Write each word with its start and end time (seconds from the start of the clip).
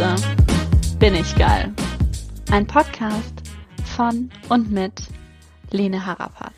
Scheiße, 0.00 0.36
bin 0.98 1.14
ich 1.14 1.36
geil. 1.36 1.74
Ein 2.50 2.66
Podcast 2.66 3.34
von 3.84 4.30
und 4.48 4.70
mit 4.70 4.94
Lene 5.72 6.06
Harapat. 6.06 6.54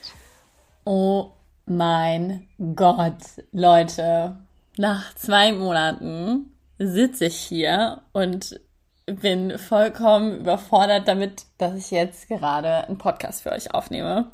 Oh 0.84 1.32
mein 1.66 2.46
Gott, 2.76 3.16
Leute, 3.50 4.36
nach 4.76 5.12
zwei 5.16 5.52
Monaten 5.52 6.52
sitze 6.78 7.24
ich 7.26 7.36
hier 7.36 8.02
und 8.12 8.60
bin 9.06 9.58
vollkommen 9.58 10.38
überfordert 10.38 11.08
damit, 11.08 11.46
dass 11.58 11.74
ich 11.74 11.90
jetzt 11.90 12.28
gerade 12.28 12.86
einen 12.86 12.98
Podcast 12.98 13.42
für 13.42 13.50
euch 13.50 13.74
aufnehme. 13.74 14.30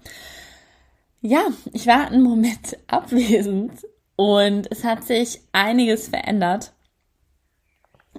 Ja, 1.23 1.47
ich 1.73 1.87
war 1.87 2.09
einen 2.09 2.23
Moment 2.23 2.77
abwesend 2.89 3.87
und 4.17 4.71
es 4.71 4.85
hat 4.85 5.05
sich 5.05 5.41
einiges 5.53 6.09
verändert. 6.09 6.73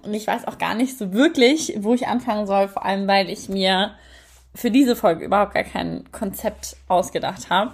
Und 0.03 0.13
ich 0.13 0.27
weiß 0.27 0.48
auch 0.48 0.58
gar 0.58 0.76
nicht 0.76 0.98
so 0.98 1.13
wirklich, 1.13 1.76
wo 1.80 1.94
ich 1.94 2.08
anfangen 2.08 2.48
soll, 2.48 2.67
vor 2.67 2.85
allem 2.85 3.08
weil 3.08 3.30
ich 3.30 3.49
mir 3.49 3.91
für 4.55 4.72
diese 4.72 4.95
Folge 4.95 5.25
überhaupt 5.25 5.53
gar 5.53 5.63
kein 5.63 6.12
Konzept 6.12 6.75
ausgedacht 6.88 7.49
habe 7.49 7.72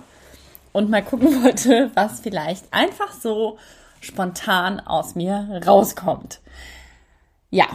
und 0.73 0.89
mal 0.89 1.03
gucken 1.03 1.43
wollte, 1.43 1.91
was 1.93 2.19
vielleicht 2.19 2.65
einfach 2.73 3.13
so 3.13 3.57
spontan 4.01 4.79
aus 4.79 5.15
mir 5.15 5.61
rauskommt. 5.65 6.41
Ja, 7.49 7.65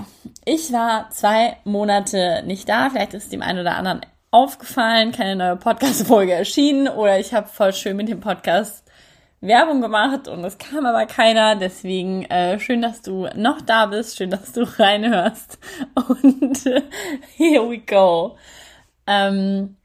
ich 0.44 0.72
war 0.72 1.10
zwei 1.10 1.56
Monate 1.64 2.42
nicht 2.46 2.68
da. 2.68 2.90
Vielleicht 2.90 3.14
ist 3.14 3.32
dem 3.32 3.42
einen 3.42 3.60
oder 3.60 3.76
anderen 3.76 4.02
aufgefallen, 4.30 5.12
keine 5.12 5.36
neue 5.36 5.56
Podcast-Folge 5.56 6.32
erschienen 6.32 6.86
oder 6.88 7.18
ich 7.18 7.34
habe 7.34 7.48
voll 7.48 7.72
schön 7.72 7.96
mit 7.96 8.08
dem 8.08 8.20
Podcast 8.20 8.84
Werbung 9.40 9.80
gemacht 9.80 10.28
und 10.28 10.44
es 10.44 10.58
kam 10.58 10.86
aber 10.86 11.06
keiner. 11.06 11.56
Deswegen 11.56 12.24
äh, 12.24 12.58
schön, 12.60 12.82
dass 12.82 13.02
du 13.02 13.28
noch 13.36 13.60
da 13.60 13.86
bist, 13.86 14.16
schön, 14.16 14.30
dass 14.30 14.52
du 14.52 14.62
reinhörst. 14.78 15.58
Und 15.94 16.64
here 17.36 17.68
we 17.68 17.78
go. 17.78 18.36
Ähm, 19.06 19.76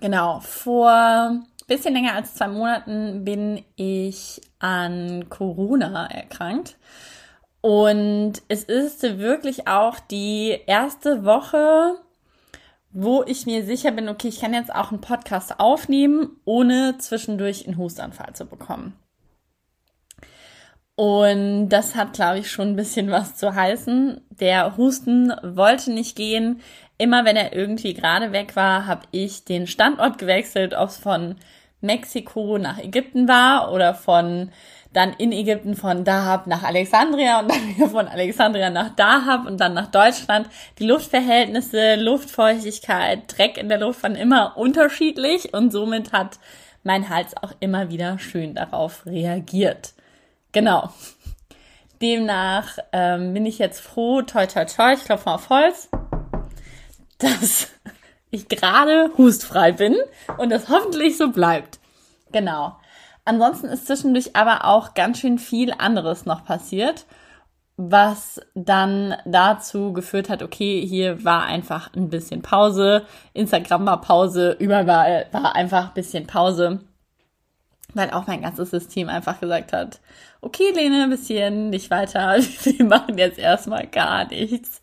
genau, 0.00 0.40
vor 0.40 1.40
bisschen 1.70 1.94
länger 1.94 2.16
als 2.16 2.34
zwei 2.34 2.48
Monaten 2.48 3.24
bin 3.24 3.64
ich 3.76 4.40
an 4.58 5.28
Corona 5.30 6.06
erkrankt. 6.10 6.76
Und 7.60 8.42
es 8.48 8.64
ist 8.64 9.02
wirklich 9.18 9.68
auch 9.68 10.00
die 10.00 10.58
erste 10.66 11.24
Woche, 11.24 11.94
wo 12.92 13.22
ich 13.24 13.46
mir 13.46 13.64
sicher 13.64 13.92
bin, 13.92 14.08
okay, 14.08 14.28
ich 14.28 14.40
kann 14.40 14.54
jetzt 14.54 14.74
auch 14.74 14.90
einen 14.90 15.00
Podcast 15.00 15.60
aufnehmen, 15.60 16.36
ohne 16.44 16.98
zwischendurch 16.98 17.66
einen 17.66 17.78
Hustanfall 17.78 18.34
zu 18.34 18.46
bekommen. 18.46 18.94
Und 20.96 21.70
das 21.70 21.94
hat, 21.94 22.12
glaube 22.12 22.40
ich, 22.40 22.50
schon 22.50 22.68
ein 22.68 22.76
bisschen 22.76 23.10
was 23.10 23.36
zu 23.36 23.54
heißen. 23.54 24.20
Der 24.28 24.76
Husten 24.76 25.32
wollte 25.42 25.92
nicht 25.92 26.14
gehen. 26.14 26.60
Immer 26.98 27.24
wenn 27.24 27.36
er 27.36 27.54
irgendwie 27.54 27.94
gerade 27.94 28.32
weg 28.32 28.54
war, 28.54 28.86
habe 28.86 29.06
ich 29.10 29.44
den 29.46 29.66
Standort 29.66 30.18
gewechselt, 30.18 30.74
ob 30.74 30.90
es 30.90 30.98
von 30.98 31.36
Mexiko 31.80 32.58
nach 32.58 32.78
Ägypten 32.78 33.28
war 33.28 33.72
oder 33.72 33.94
von 33.94 34.50
dann 34.92 35.12
in 35.14 35.32
Ägypten 35.32 35.76
von 35.76 36.04
Dahab 36.04 36.46
nach 36.46 36.62
Alexandria 36.62 37.40
und 37.40 37.50
dann 37.50 37.68
wieder 37.76 37.88
von 37.88 38.08
Alexandria 38.08 38.70
nach 38.70 38.94
Dahab 38.96 39.46
und 39.46 39.60
dann 39.60 39.74
nach 39.74 39.90
Deutschland. 39.90 40.48
Die 40.78 40.86
Luftverhältnisse, 40.86 41.96
Luftfeuchtigkeit, 41.96 43.22
Dreck 43.26 43.56
in 43.56 43.68
der 43.68 43.78
Luft 43.78 44.02
waren 44.02 44.16
immer 44.16 44.56
unterschiedlich 44.56 45.54
und 45.54 45.70
somit 45.70 46.12
hat 46.12 46.38
mein 46.82 47.08
Hals 47.08 47.36
auch 47.36 47.52
immer 47.60 47.90
wieder 47.90 48.18
schön 48.18 48.54
darauf 48.54 49.06
reagiert. 49.06 49.92
Genau. 50.52 50.90
Demnach 52.02 52.78
ähm, 52.92 53.34
bin 53.34 53.44
ich 53.44 53.58
jetzt 53.58 53.80
froh, 53.80 54.22
toi 54.22 54.46
toi 54.46 54.64
toi, 54.64 54.94
ich 54.94 55.04
klopfe 55.04 55.30
auf 55.30 55.50
Holz, 55.50 55.90
dass 57.18 57.68
ich 58.30 58.48
gerade 58.48 59.10
hustfrei 59.18 59.72
bin 59.72 59.96
und 60.38 60.50
das 60.50 60.68
hoffentlich 60.68 61.18
so 61.18 61.30
bleibt. 61.30 61.78
Genau. 62.32 62.76
Ansonsten 63.30 63.66
ist 63.68 63.86
zwischendurch 63.86 64.34
aber 64.34 64.64
auch 64.64 64.92
ganz 64.94 65.20
schön 65.20 65.38
viel 65.38 65.72
anderes 65.78 66.26
noch 66.26 66.44
passiert, 66.44 67.06
was 67.76 68.40
dann 68.56 69.14
dazu 69.24 69.92
geführt 69.92 70.28
hat, 70.28 70.42
okay, 70.42 70.84
hier 70.84 71.24
war 71.24 71.44
einfach 71.44 71.94
ein 71.94 72.10
bisschen 72.10 72.42
Pause, 72.42 73.06
Instagram 73.32 73.86
war 73.86 74.00
Pause, 74.00 74.56
überall 74.58 75.28
war 75.30 75.54
einfach 75.54 75.90
ein 75.90 75.94
bisschen 75.94 76.26
Pause, 76.26 76.80
weil 77.94 78.10
auch 78.10 78.26
mein 78.26 78.42
ganzes 78.42 78.70
System 78.70 79.08
einfach 79.08 79.38
gesagt 79.38 79.72
hat, 79.72 80.00
okay, 80.40 80.72
Lene, 80.74 81.04
ein 81.04 81.10
bisschen 81.10 81.70
nicht 81.70 81.88
weiter, 81.92 82.36
wir 82.64 82.84
machen 82.84 83.16
jetzt 83.16 83.38
erstmal 83.38 83.86
gar 83.86 84.26
nichts. 84.26 84.82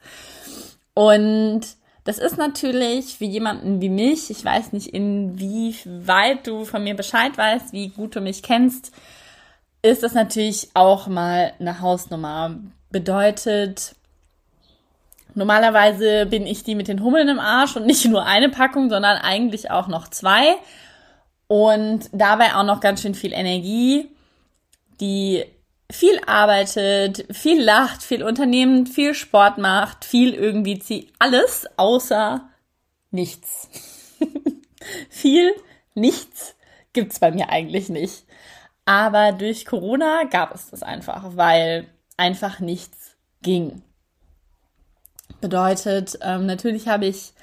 Und 0.94 1.64
das 2.08 2.20
ist 2.20 2.38
natürlich 2.38 3.18
für 3.18 3.26
jemanden 3.26 3.82
wie 3.82 3.90
mich, 3.90 4.30
ich 4.30 4.44
weiß 4.44 4.72
nicht, 4.72 4.88
inwieweit 4.88 6.48
du 6.48 6.64
von 6.64 6.82
mir 6.82 6.96
Bescheid 6.96 7.38
weißt, 7.38 7.74
wie 7.74 7.90
gut 7.90 8.16
du 8.16 8.22
mich 8.22 8.42
kennst, 8.42 8.94
ist 9.82 10.04
das 10.04 10.14
natürlich 10.14 10.70
auch 10.74 11.08
mal 11.08 11.52
eine 11.60 11.82
Hausnummer. 11.82 12.56
Bedeutet, 12.92 13.94
normalerweise 15.36 16.26
bin 16.28 16.48
ich 16.48 16.64
die 16.64 16.76
mit 16.76 16.88
den 16.88 17.04
Hummeln 17.04 17.28
im 17.28 17.40
Arsch 17.40 17.76
und 17.76 17.86
nicht 17.86 18.06
nur 18.06 18.26
eine 18.26 18.48
Packung, 18.48 18.90
sondern 18.90 19.18
eigentlich 19.18 19.70
auch 19.70 19.90
noch 19.90 20.08
zwei. 20.08 20.56
Und 21.48 22.10
dabei 22.14 22.56
auch 22.56 22.64
noch 22.64 22.80
ganz 22.80 23.02
schön 23.02 23.16
viel 23.16 23.34
Energie, 23.34 24.08
die 25.02 25.44
viel 25.92 26.20
arbeitet, 26.26 27.26
viel 27.32 27.62
lacht, 27.62 28.04
viel 28.04 28.24
unternimmt, 28.24 28.90
viel 28.90 29.14
Sport 29.14 29.58
macht, 29.58 30.06
viel 30.06 30.34
irgendwie 30.34 30.80
zieht. 30.80 31.14
Alles 31.20 31.68
außer 31.78 32.50
nichts. 33.12 33.70
viel 35.10 35.54
nichts 35.94 36.56
gibt's 36.94 37.20
bei 37.20 37.32
mir 37.32 37.50
eigentlich 37.50 37.90
nicht. 37.90 38.26
Aber 38.86 39.32
durch 39.32 39.66
Corona 39.66 40.24
gab 40.24 40.54
es 40.54 40.70
das 40.70 40.82
einfach, 40.84 41.36
weil 41.36 41.88
einfach 42.16 42.60
nichts 42.60 43.16
ging. 43.42 43.82
Bedeutet, 45.42 46.18
ähm, 46.22 46.46
natürlich 46.46 46.88
habe 46.88 47.06
ich 47.06 47.34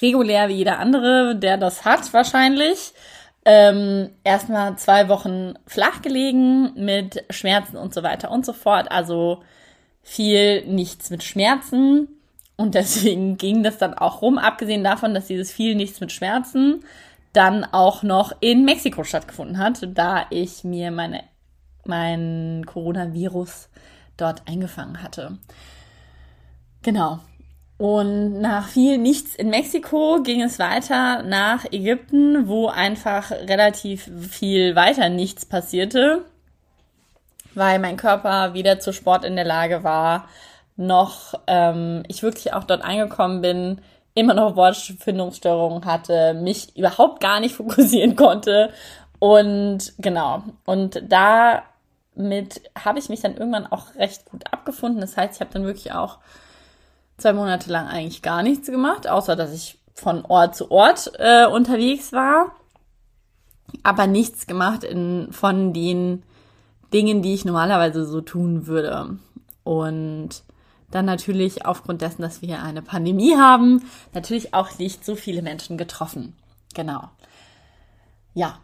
regulär 0.00 0.48
wie 0.48 0.54
jeder 0.54 0.78
andere, 0.78 1.36
der 1.36 1.56
das 1.56 1.84
hat, 1.84 2.12
wahrscheinlich, 2.12 2.92
ähm, 3.50 4.10
erstmal 4.24 4.76
zwei 4.76 5.08
Wochen 5.08 5.54
flach 5.66 6.02
gelegen 6.02 6.74
mit 6.74 7.24
Schmerzen 7.30 7.78
und 7.78 7.94
so 7.94 8.02
weiter 8.02 8.30
und 8.30 8.44
so 8.44 8.52
fort. 8.52 8.92
Also 8.92 9.42
viel 10.02 10.66
nichts 10.66 11.08
mit 11.08 11.24
Schmerzen. 11.24 12.08
Und 12.56 12.74
deswegen 12.74 13.36
ging 13.38 13.62
das 13.62 13.78
dann 13.78 13.94
auch 13.94 14.20
rum, 14.20 14.36
abgesehen 14.36 14.84
davon, 14.84 15.14
dass 15.14 15.28
dieses 15.28 15.50
viel 15.50 15.76
nichts 15.76 15.98
mit 16.00 16.12
Schmerzen 16.12 16.84
dann 17.32 17.64
auch 17.64 18.02
noch 18.02 18.32
in 18.40 18.66
Mexiko 18.66 19.02
stattgefunden 19.02 19.56
hat, 19.56 19.80
da 19.94 20.26
ich 20.28 20.62
mir 20.62 20.90
meine, 20.90 21.24
mein 21.86 22.64
Coronavirus 22.66 23.70
dort 24.18 24.46
eingefangen 24.46 25.02
hatte. 25.02 25.38
Genau. 26.82 27.20
Und 27.78 28.40
nach 28.40 28.68
viel 28.68 28.98
nichts 28.98 29.36
in 29.36 29.50
Mexiko 29.50 30.20
ging 30.24 30.42
es 30.42 30.58
weiter 30.58 31.22
nach 31.22 31.64
Ägypten, 31.70 32.48
wo 32.48 32.66
einfach 32.66 33.30
relativ 33.30 34.10
viel 34.30 34.74
weiter 34.74 35.08
nichts 35.08 35.46
passierte, 35.46 36.24
weil 37.54 37.78
mein 37.78 37.96
Körper 37.96 38.52
weder 38.52 38.80
zu 38.80 38.92
Sport 38.92 39.24
in 39.24 39.36
der 39.36 39.44
Lage 39.44 39.84
war, 39.84 40.28
noch 40.76 41.34
ähm, 41.46 42.02
ich 42.08 42.24
wirklich 42.24 42.52
auch 42.52 42.64
dort 42.64 42.82
angekommen 42.82 43.42
bin, 43.42 43.80
immer 44.14 44.34
noch 44.34 44.56
Wortfindungsstörungen 44.56 45.84
hatte, 45.84 46.34
mich 46.34 46.76
überhaupt 46.76 47.20
gar 47.20 47.38
nicht 47.38 47.54
fokussieren 47.56 48.16
konnte. 48.16 48.72
Und 49.20 49.92
genau, 49.98 50.42
und 50.64 51.00
damit 51.08 52.60
habe 52.76 52.98
ich 52.98 53.08
mich 53.08 53.20
dann 53.20 53.36
irgendwann 53.36 53.66
auch 53.66 53.94
recht 53.94 54.24
gut 54.24 54.52
abgefunden. 54.52 55.00
Das 55.00 55.16
heißt, 55.16 55.36
ich 55.36 55.40
habe 55.40 55.52
dann 55.52 55.64
wirklich 55.64 55.92
auch 55.92 56.18
zwei 57.18 57.32
Monate 57.32 57.70
lang 57.70 57.86
eigentlich 57.86 58.22
gar 58.22 58.42
nichts 58.42 58.70
gemacht, 58.70 59.08
außer 59.08 59.36
dass 59.36 59.52
ich 59.52 59.78
von 59.94 60.24
Ort 60.24 60.56
zu 60.56 60.70
Ort 60.70 61.12
äh, 61.18 61.46
unterwegs 61.46 62.12
war, 62.12 62.52
aber 63.82 64.06
nichts 64.06 64.46
gemacht 64.46 64.84
in, 64.84 65.28
von 65.32 65.72
den 65.72 66.22
Dingen, 66.92 67.20
die 67.20 67.34
ich 67.34 67.44
normalerweise 67.44 68.06
so 68.06 68.20
tun 68.20 68.66
würde. 68.66 69.18
Und 69.64 70.42
dann 70.90 71.04
natürlich 71.04 71.66
aufgrund 71.66 72.00
dessen, 72.00 72.22
dass 72.22 72.40
wir 72.40 72.62
eine 72.62 72.80
Pandemie 72.80 73.36
haben, 73.36 73.82
natürlich 74.14 74.54
auch 74.54 74.78
nicht 74.78 75.04
so 75.04 75.16
viele 75.16 75.42
Menschen 75.42 75.76
getroffen. 75.76 76.34
Genau. 76.74 77.10
Ja, 78.32 78.58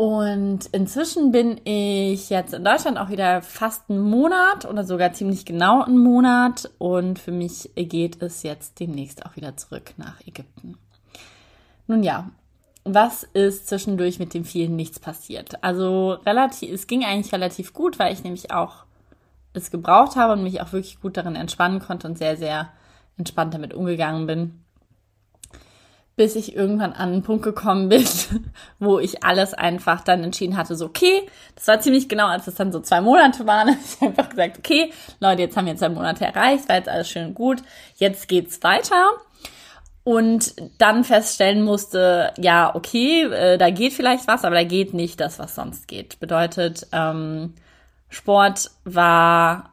und 0.00 0.60
inzwischen 0.72 1.30
bin 1.30 1.60
ich 1.64 2.30
jetzt 2.30 2.54
in 2.54 2.64
Deutschland 2.64 2.96
auch 2.96 3.10
wieder 3.10 3.42
fast 3.42 3.90
einen 3.90 4.00
Monat 4.00 4.64
oder 4.64 4.82
sogar 4.82 5.12
ziemlich 5.12 5.44
genau 5.44 5.82
einen 5.82 5.98
Monat. 5.98 6.70
Und 6.78 7.18
für 7.18 7.32
mich 7.32 7.70
geht 7.76 8.22
es 8.22 8.42
jetzt 8.42 8.80
demnächst 8.80 9.26
auch 9.26 9.36
wieder 9.36 9.58
zurück 9.58 9.92
nach 9.98 10.18
Ägypten. 10.26 10.78
Nun 11.86 12.02
ja, 12.02 12.30
was 12.82 13.24
ist 13.24 13.68
zwischendurch 13.68 14.18
mit 14.18 14.32
dem 14.32 14.46
vielen 14.46 14.74
nichts 14.74 14.98
passiert? 14.98 15.62
Also 15.62 16.12
relativ, 16.12 16.72
es 16.72 16.86
ging 16.86 17.04
eigentlich 17.04 17.34
relativ 17.34 17.74
gut, 17.74 17.98
weil 17.98 18.14
ich 18.14 18.24
nämlich 18.24 18.52
auch 18.52 18.86
es 19.52 19.70
gebraucht 19.70 20.16
habe 20.16 20.32
und 20.32 20.42
mich 20.42 20.62
auch 20.62 20.72
wirklich 20.72 20.98
gut 21.02 21.18
darin 21.18 21.36
entspannen 21.36 21.78
konnte 21.78 22.08
und 22.08 22.16
sehr, 22.16 22.38
sehr 22.38 22.70
entspannt 23.18 23.52
damit 23.52 23.74
umgegangen 23.74 24.26
bin. 24.26 24.64
Bis 26.20 26.36
ich 26.36 26.54
irgendwann 26.54 26.92
an 26.92 27.12
einen 27.12 27.22
Punkt 27.22 27.44
gekommen 27.44 27.88
bin, 27.88 28.04
wo 28.78 28.98
ich 28.98 29.24
alles 29.24 29.54
einfach 29.54 30.02
dann 30.02 30.22
entschieden 30.22 30.58
hatte, 30.58 30.76
so, 30.76 30.84
okay, 30.84 31.26
das 31.54 31.66
war 31.66 31.80
ziemlich 31.80 32.10
genau, 32.10 32.26
als 32.26 32.46
es 32.46 32.56
dann 32.56 32.72
so 32.72 32.80
zwei 32.80 33.00
Monate 33.00 33.46
waren, 33.46 33.68
habe 33.70 33.78
ich 33.82 34.02
einfach 34.02 34.28
gesagt, 34.28 34.58
okay, 34.58 34.92
Leute, 35.18 35.40
jetzt 35.40 35.56
haben 35.56 35.64
wir 35.64 35.76
zwei 35.76 35.88
Monate 35.88 36.26
erreicht, 36.26 36.68
war 36.68 36.76
jetzt 36.76 36.90
alles 36.90 37.08
schön 37.08 37.28
und 37.28 37.34
gut, 37.34 37.62
jetzt 37.96 38.28
geht's 38.28 38.62
weiter 38.62 39.06
und 40.04 40.54
dann 40.76 41.04
feststellen 41.04 41.62
musste, 41.62 42.34
ja, 42.36 42.74
okay, 42.74 43.22
äh, 43.22 43.56
da 43.56 43.70
geht 43.70 43.94
vielleicht 43.94 44.28
was, 44.28 44.44
aber 44.44 44.56
da 44.56 44.64
geht 44.64 44.92
nicht 44.92 45.20
das, 45.20 45.38
was 45.38 45.54
sonst 45.54 45.88
geht. 45.88 46.20
Bedeutet, 46.20 46.86
ähm, 46.92 47.54
Sport 48.10 48.72
war 48.84 49.72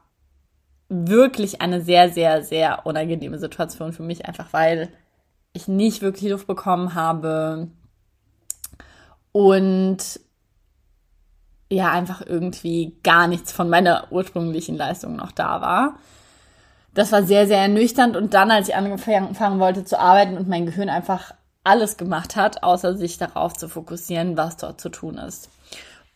wirklich 0.88 1.60
eine 1.60 1.82
sehr, 1.82 2.08
sehr, 2.08 2.42
sehr 2.42 2.86
unangenehme 2.86 3.38
Situation 3.38 3.92
für 3.92 4.02
mich, 4.02 4.24
einfach 4.24 4.46
weil 4.52 4.88
ich 5.58 5.68
nicht 5.68 6.02
wirklich 6.02 6.30
Luft 6.30 6.46
bekommen 6.46 6.94
habe 6.94 7.68
und 9.32 9.98
ja, 11.70 11.90
einfach 11.90 12.22
irgendwie 12.24 12.96
gar 13.02 13.28
nichts 13.28 13.52
von 13.52 13.68
meiner 13.68 14.10
ursprünglichen 14.10 14.76
Leistung 14.76 15.16
noch 15.16 15.32
da 15.32 15.60
war 15.60 15.98
das 16.98 17.12
war 17.12 17.22
sehr, 17.22 17.46
sehr 17.46 17.58
ernüchternd. 17.58 18.16
Und 18.16 18.34
dann, 18.34 18.50
als 18.50 18.68
ich 18.68 18.74
angefangen 18.74 19.60
wollte 19.60 19.84
zu 19.84 20.00
arbeiten 20.00 20.36
und 20.36 20.48
mein 20.48 20.66
Gehirn 20.66 20.88
einfach 20.88 21.32
alles 21.62 21.96
gemacht 21.96 22.34
hat, 22.34 22.64
außer 22.64 22.96
sich 22.96 23.18
darauf 23.18 23.52
zu 23.54 23.68
fokussieren, 23.68 24.36
was 24.36 24.56
dort 24.56 24.80
zu 24.80 24.88
tun 24.88 25.16
ist. 25.16 25.48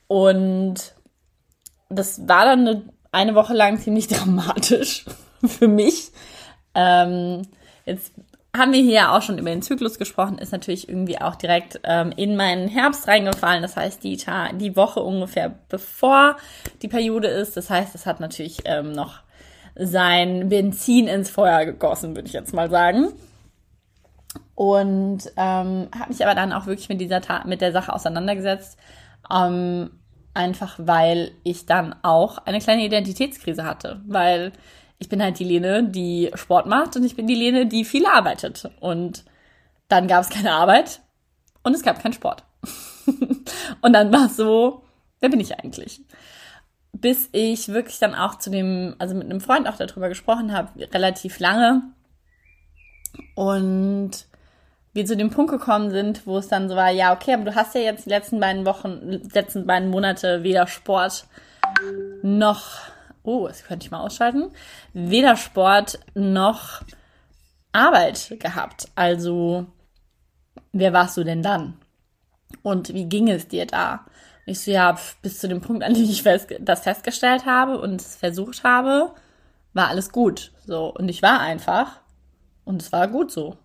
Und 0.08 0.94
das 1.88 2.26
war 2.26 2.46
dann 2.46 2.66
eine, 2.66 2.82
eine 3.12 3.34
Woche 3.36 3.54
lang 3.54 3.78
ziemlich 3.78 4.08
dramatisch 4.08 5.04
für 5.46 5.68
mich. 5.68 6.10
Ähm, 6.74 7.42
jetzt 7.84 8.12
haben 8.56 8.72
wir 8.72 8.82
hier 8.82 9.12
auch 9.12 9.22
schon 9.22 9.38
über 9.38 9.48
den 9.48 9.62
Zyklus 9.62 9.98
gesprochen, 9.98 10.38
ist 10.38 10.52
natürlich 10.52 10.88
irgendwie 10.88 11.18
auch 11.18 11.36
direkt 11.36 11.80
ähm, 11.84 12.12
in 12.16 12.36
meinen 12.36 12.68
Herbst 12.68 13.08
reingefallen. 13.08 13.62
Das 13.62 13.76
heißt, 13.76 14.04
die, 14.04 14.18
Ta 14.18 14.52
die 14.52 14.76
Woche 14.76 15.00
ungefähr 15.00 15.54
bevor 15.68 16.36
die 16.82 16.88
Periode 16.88 17.28
ist. 17.28 17.56
Das 17.56 17.70
heißt, 17.70 17.94
es 17.94 18.04
hat 18.04 18.20
natürlich 18.20 18.58
ähm, 18.66 18.92
noch 18.92 19.20
sein 19.74 20.50
Benzin 20.50 21.08
ins 21.08 21.30
Feuer 21.30 21.64
gegossen, 21.64 22.14
würde 22.14 22.28
ich 22.28 22.34
jetzt 22.34 22.52
mal 22.52 22.68
sagen. 22.68 23.08
Und 24.54 25.32
ähm, 25.36 25.88
habe 25.98 26.08
mich 26.08 26.22
aber 26.22 26.34
dann 26.34 26.52
auch 26.52 26.66
wirklich 26.66 26.90
mit 26.90 27.00
dieser 27.00 27.22
Ta 27.22 27.44
mit 27.46 27.62
der 27.62 27.72
Sache 27.72 27.92
auseinandergesetzt, 27.92 28.78
ähm, 29.32 29.90
einfach 30.34 30.74
weil 30.78 31.32
ich 31.42 31.64
dann 31.64 31.94
auch 32.02 32.38
eine 32.38 32.58
kleine 32.58 32.84
Identitätskrise 32.84 33.64
hatte, 33.64 34.02
weil 34.06 34.52
ich 35.02 35.08
bin 35.08 35.22
halt 35.22 35.38
die 35.38 35.44
Lene, 35.44 35.84
die 35.84 36.30
Sport 36.34 36.66
macht 36.66 36.96
und 36.96 37.04
ich 37.04 37.16
bin 37.16 37.26
die 37.26 37.34
Lene, 37.34 37.66
die 37.66 37.84
viel 37.84 38.06
arbeitet. 38.06 38.70
Und 38.80 39.24
dann 39.88 40.08
gab 40.08 40.22
es 40.22 40.30
keine 40.30 40.52
Arbeit 40.52 41.00
und 41.62 41.74
es 41.74 41.82
gab 41.82 42.02
keinen 42.02 42.14
Sport. 42.14 42.44
und 43.82 43.92
dann 43.92 44.12
war 44.12 44.26
es 44.26 44.36
so, 44.36 44.82
wer 45.20 45.28
bin 45.28 45.40
ich 45.40 45.58
eigentlich? 45.58 46.00
bis 46.92 47.28
ich 47.32 47.68
wirklich 47.68 47.98
dann 47.98 48.14
auch 48.14 48.38
zu 48.38 48.50
dem, 48.50 48.94
also 48.98 49.14
mit 49.14 49.24
einem 49.24 49.40
Freund 49.40 49.68
auch 49.68 49.76
darüber 49.76 50.08
gesprochen 50.08 50.52
habe, 50.52 50.68
relativ 50.92 51.40
lange. 51.40 51.82
Und 53.34 54.10
wir 54.92 55.06
zu 55.06 55.16
dem 55.16 55.30
Punkt 55.30 55.50
gekommen 55.50 55.90
sind, 55.90 56.26
wo 56.26 56.36
es 56.36 56.48
dann 56.48 56.68
so 56.68 56.76
war, 56.76 56.90
ja, 56.90 57.14
okay, 57.14 57.32
aber 57.32 57.44
du 57.44 57.54
hast 57.54 57.74
ja 57.74 57.80
jetzt 57.80 58.04
die 58.04 58.10
letzten 58.10 58.40
beiden 58.40 58.66
Wochen, 58.66 59.22
letzten 59.32 59.66
beiden 59.66 59.88
Monate 59.88 60.42
weder 60.42 60.66
Sport 60.66 61.26
noch, 62.22 62.78
oh, 63.22 63.46
das 63.48 63.64
könnte 63.64 63.86
ich 63.86 63.90
mal 63.90 64.00
ausschalten, 64.00 64.50
weder 64.92 65.36
Sport 65.36 65.98
noch 66.14 66.82
Arbeit 67.72 68.36
gehabt. 68.40 68.86
Also, 68.94 69.66
wer 70.72 70.92
warst 70.92 71.16
du 71.16 71.24
denn 71.24 71.42
dann? 71.42 71.78
Und 72.62 72.92
wie 72.92 73.06
ging 73.06 73.28
es 73.28 73.48
dir 73.48 73.66
da? 73.66 74.04
ich 74.46 74.60
so, 74.60 74.70
ja, 74.70 74.98
bis 75.22 75.38
zu 75.38 75.48
dem 75.48 75.60
Punkt, 75.60 75.82
an 75.82 75.94
dem 75.94 76.04
ich 76.04 76.22
das 76.60 76.80
festgestellt 76.80 77.46
habe 77.46 77.80
und 77.80 78.00
es 78.00 78.16
versucht 78.16 78.64
habe, 78.64 79.14
war 79.72 79.88
alles 79.88 80.10
gut. 80.10 80.52
So, 80.66 80.92
und 80.92 81.08
ich 81.08 81.22
war 81.22 81.40
einfach 81.40 82.00
und 82.64 82.82
es 82.82 82.92
war 82.92 83.08
gut 83.08 83.30
so. 83.30 83.56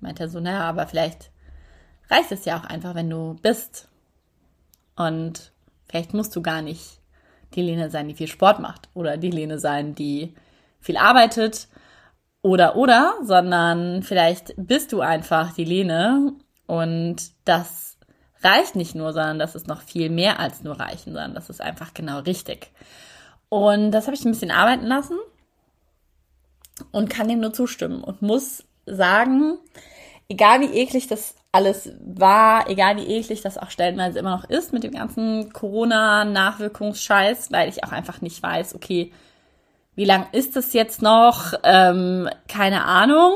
Meint 0.00 0.20
er 0.20 0.28
so, 0.28 0.40
naja, 0.40 0.62
aber 0.68 0.86
vielleicht 0.86 1.30
reicht 2.10 2.32
es 2.32 2.44
ja 2.44 2.58
auch 2.58 2.64
einfach, 2.64 2.94
wenn 2.94 3.10
du 3.10 3.36
bist. 3.42 3.88
Und 4.96 5.52
vielleicht 5.88 6.14
musst 6.14 6.34
du 6.36 6.42
gar 6.42 6.62
nicht 6.62 7.00
die 7.54 7.62
Lene 7.62 7.90
sein, 7.90 8.08
die 8.08 8.14
viel 8.14 8.28
Sport 8.28 8.60
macht 8.60 8.88
oder 8.94 9.16
die 9.16 9.30
Lene 9.30 9.58
sein, 9.58 9.94
die 9.94 10.34
viel 10.80 10.96
arbeitet 10.96 11.68
oder 12.42 12.76
oder, 12.76 13.14
sondern 13.22 14.02
vielleicht 14.02 14.54
bist 14.56 14.92
du 14.92 15.00
einfach 15.00 15.52
die 15.52 15.64
Lene 15.64 16.34
und 16.66 17.16
das 17.44 17.96
reicht 18.42 18.76
nicht 18.76 18.94
nur, 18.94 19.12
sondern 19.12 19.38
das 19.38 19.54
ist 19.54 19.66
noch 19.66 19.80
viel 19.80 20.10
mehr 20.10 20.38
als 20.38 20.62
nur 20.62 20.78
reichen, 20.78 21.12
sondern 21.12 21.34
das 21.34 21.48
ist 21.48 21.60
einfach 21.60 21.94
genau 21.94 22.20
richtig. 22.20 22.70
Und 23.48 23.92
das 23.92 24.06
habe 24.06 24.16
ich 24.16 24.24
ein 24.24 24.32
bisschen 24.32 24.50
arbeiten 24.50 24.86
lassen 24.86 25.16
und 26.90 27.08
kann 27.08 27.28
dem 27.28 27.40
nur 27.40 27.52
zustimmen 27.52 28.02
und 28.04 28.20
muss 28.20 28.64
sagen, 28.86 29.58
egal 30.28 30.60
wie 30.60 30.74
eklig 30.78 31.06
das 31.06 31.36
alles 31.54 31.92
war, 32.04 32.68
egal 32.68 32.96
wie 32.96 33.06
eklig 33.06 33.42
das 33.42 33.58
auch 33.58 33.70
stellenweise 33.70 34.18
immer 34.18 34.36
noch 34.36 34.44
ist 34.44 34.72
mit 34.72 34.82
dem 34.82 34.92
ganzen 34.92 35.52
Corona-Nachwirkungsscheiß, 35.52 37.52
weil 37.52 37.68
ich 37.68 37.84
auch 37.84 37.92
einfach 37.92 38.20
nicht 38.20 38.42
weiß, 38.42 38.74
okay, 38.74 39.12
wie 39.94 40.04
lang 40.04 40.26
ist 40.32 40.56
das 40.56 40.72
jetzt 40.72 41.02
noch? 41.02 41.54
Ähm, 41.62 42.28
keine 42.48 42.84
Ahnung 42.84 43.34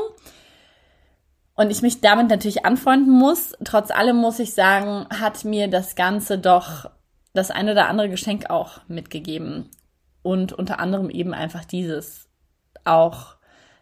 und 1.59 1.71
ich 1.71 1.81
mich 1.81 1.99
damit 1.99 2.29
natürlich 2.29 2.65
anfreunden 2.65 3.11
muss. 3.11 3.51
Trotz 3.65 3.91
allem 3.91 4.15
muss 4.15 4.39
ich 4.39 4.53
sagen, 4.53 5.05
hat 5.09 5.43
mir 5.43 5.67
das 5.67 5.95
Ganze 5.95 6.39
doch 6.39 6.89
das 7.33 7.51
eine 7.51 7.73
oder 7.73 7.89
andere 7.89 8.07
Geschenk 8.07 8.49
auch 8.49 8.79
mitgegeben. 8.87 9.69
Und 10.21 10.53
unter 10.53 10.79
anderem 10.79 11.09
eben 11.09 11.33
einfach 11.33 11.65
dieses 11.65 12.29
auch, 12.85 13.35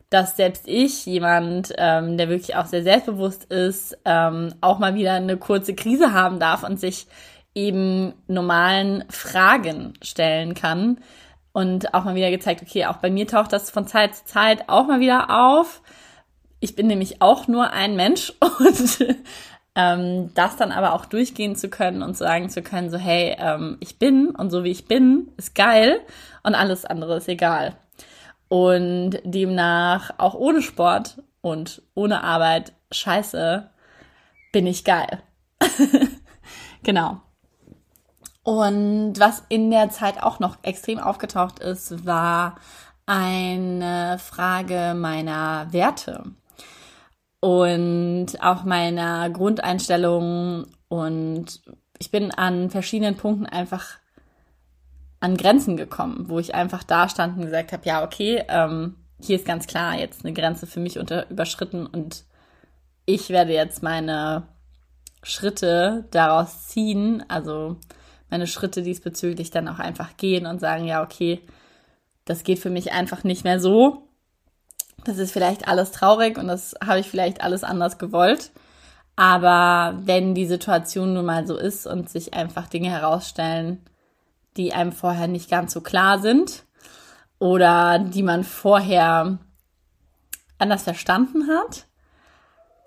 dass 0.09 0.37
selbst 0.37 0.67
ich, 0.67 1.05
jemand, 1.05 1.73
ähm, 1.77 2.17
der 2.17 2.29
wirklich 2.29 2.55
auch 2.55 2.65
sehr 2.65 2.83
selbstbewusst 2.83 3.45
ist, 3.45 3.97
ähm, 4.05 4.53
auch 4.61 4.79
mal 4.79 4.95
wieder 4.95 5.13
eine 5.13 5.37
kurze 5.37 5.75
Krise 5.75 6.13
haben 6.13 6.39
darf 6.39 6.63
und 6.63 6.79
sich 6.79 7.07
eben 7.53 8.13
normalen 8.27 9.03
Fragen 9.09 9.93
stellen 10.01 10.53
kann. 10.53 10.99
Und 11.51 11.93
auch 11.93 12.03
mal 12.03 12.15
wieder 12.15 12.29
gezeigt, 12.29 12.61
okay, 12.61 12.85
auch 12.85 12.97
bei 12.97 13.09
mir 13.09 13.25
taucht 13.27 13.51
das 13.51 13.71
von 13.71 13.87
Zeit 13.87 14.15
zu 14.15 14.25
Zeit 14.25 14.69
auch 14.69 14.85
mal 14.85 14.99
wieder 14.99 15.31
auf 15.31 15.81
ich 16.59 16.75
bin 16.75 16.87
nämlich 16.87 17.21
auch 17.21 17.47
nur 17.47 17.71
ein 17.71 17.95
Mensch 17.95 18.33
und 18.59 19.15
ähm, 19.75 20.33
das 20.33 20.57
dann 20.57 20.71
aber 20.71 20.93
auch 20.93 21.05
durchgehen 21.05 21.55
zu 21.55 21.69
können 21.69 22.01
und 22.01 22.17
sagen 22.17 22.49
zu 22.49 22.61
können, 22.61 22.89
so 22.89 22.97
hey, 22.97 23.35
ähm, 23.39 23.77
ich 23.79 23.99
bin 23.99 24.29
und 24.31 24.49
so 24.49 24.63
wie 24.63 24.71
ich 24.71 24.85
bin, 24.85 25.31
ist 25.37 25.55
geil 25.55 25.99
und 26.43 26.55
alles 26.55 26.85
andere 26.85 27.17
ist 27.17 27.29
egal. 27.29 27.75
Und 28.49 29.19
demnach 29.23 30.11
auch 30.17 30.33
ohne 30.33 30.61
Sport 30.61 31.21
und 31.41 31.81
ohne 31.95 32.23
Arbeit, 32.23 32.73
scheiße, 32.91 33.69
bin 34.51 34.67
ich 34.67 34.83
geil. 34.83 35.21
genau. 36.83 37.21
Und 38.43 39.19
was 39.19 39.43
in 39.49 39.69
der 39.71 39.89
Zeit 39.89 40.23
auch 40.23 40.39
noch 40.39 40.57
extrem 40.63 40.99
aufgetaucht 40.99 41.59
ist, 41.59 42.05
war 42.05 42.55
eine 43.05 44.17
Frage 44.19 44.93
meiner 44.95 45.67
Werte 45.71 46.31
und 47.39 48.27
auch 48.41 48.63
meiner 48.63 49.29
Grundeinstellung. 49.29 50.67
Und 50.87 51.61
ich 51.99 52.11
bin 52.11 52.31
an 52.31 52.69
verschiedenen 52.69 53.17
Punkten 53.17 53.45
einfach 53.45 53.97
an 55.27 55.37
Grenzen 55.37 55.77
gekommen, 55.77 56.25
wo 56.27 56.39
ich 56.39 56.55
einfach 56.55 56.83
da 56.83 57.09
stand 57.09 57.37
und 57.37 57.45
gesagt 57.45 57.71
habe, 57.71 57.85
ja, 57.85 58.03
okay, 58.03 58.43
ähm, 58.47 58.95
hier 59.19 59.35
ist 59.35 59.45
ganz 59.45 59.67
klar 59.67 59.97
jetzt 59.97 60.23
eine 60.23 60.33
Grenze 60.33 60.67
für 60.67 60.79
mich 60.79 60.99
unter, 60.99 61.29
überschritten 61.29 61.85
und 61.85 62.23
ich 63.05 63.29
werde 63.29 63.53
jetzt 63.53 63.83
meine 63.83 64.47
Schritte 65.23 66.05
daraus 66.11 66.67
ziehen, 66.67 67.23
also 67.27 67.77
meine 68.29 68.47
Schritte 68.47 68.81
diesbezüglich 68.81 69.51
dann 69.51 69.67
auch 69.67 69.79
einfach 69.79 70.17
gehen 70.17 70.45
und 70.45 70.59
sagen, 70.59 70.85
ja, 70.85 71.03
okay, 71.03 71.41
das 72.25 72.43
geht 72.43 72.59
für 72.59 72.69
mich 72.69 72.91
einfach 72.91 73.23
nicht 73.23 73.43
mehr 73.43 73.59
so 73.59 74.07
das 75.07 75.17
ist 75.17 75.31
vielleicht 75.31 75.67
alles 75.67 75.91
traurig 75.91 76.37
und 76.37 76.47
das 76.47 76.75
habe 76.85 76.99
ich 76.99 77.09
vielleicht 77.09 77.41
alles 77.41 77.63
anders 77.63 77.97
gewollt. 77.97 78.51
Aber 79.15 79.97
wenn 80.03 80.35
die 80.35 80.45
Situation 80.45 81.13
nun 81.13 81.25
mal 81.25 81.47
so 81.47 81.57
ist 81.57 81.87
und 81.87 82.09
sich 82.09 82.33
einfach 82.33 82.67
Dinge 82.67 82.89
herausstellen, 82.91 83.81
die 84.57 84.73
einem 84.73 84.91
vorher 84.91 85.27
nicht 85.27 85.49
ganz 85.49 85.73
so 85.73 85.81
klar 85.81 86.19
sind 86.19 86.65
oder 87.39 87.99
die 87.99 88.23
man 88.23 88.43
vorher 88.43 89.37
anders 90.57 90.83
verstanden 90.83 91.47
hat, 91.47 91.85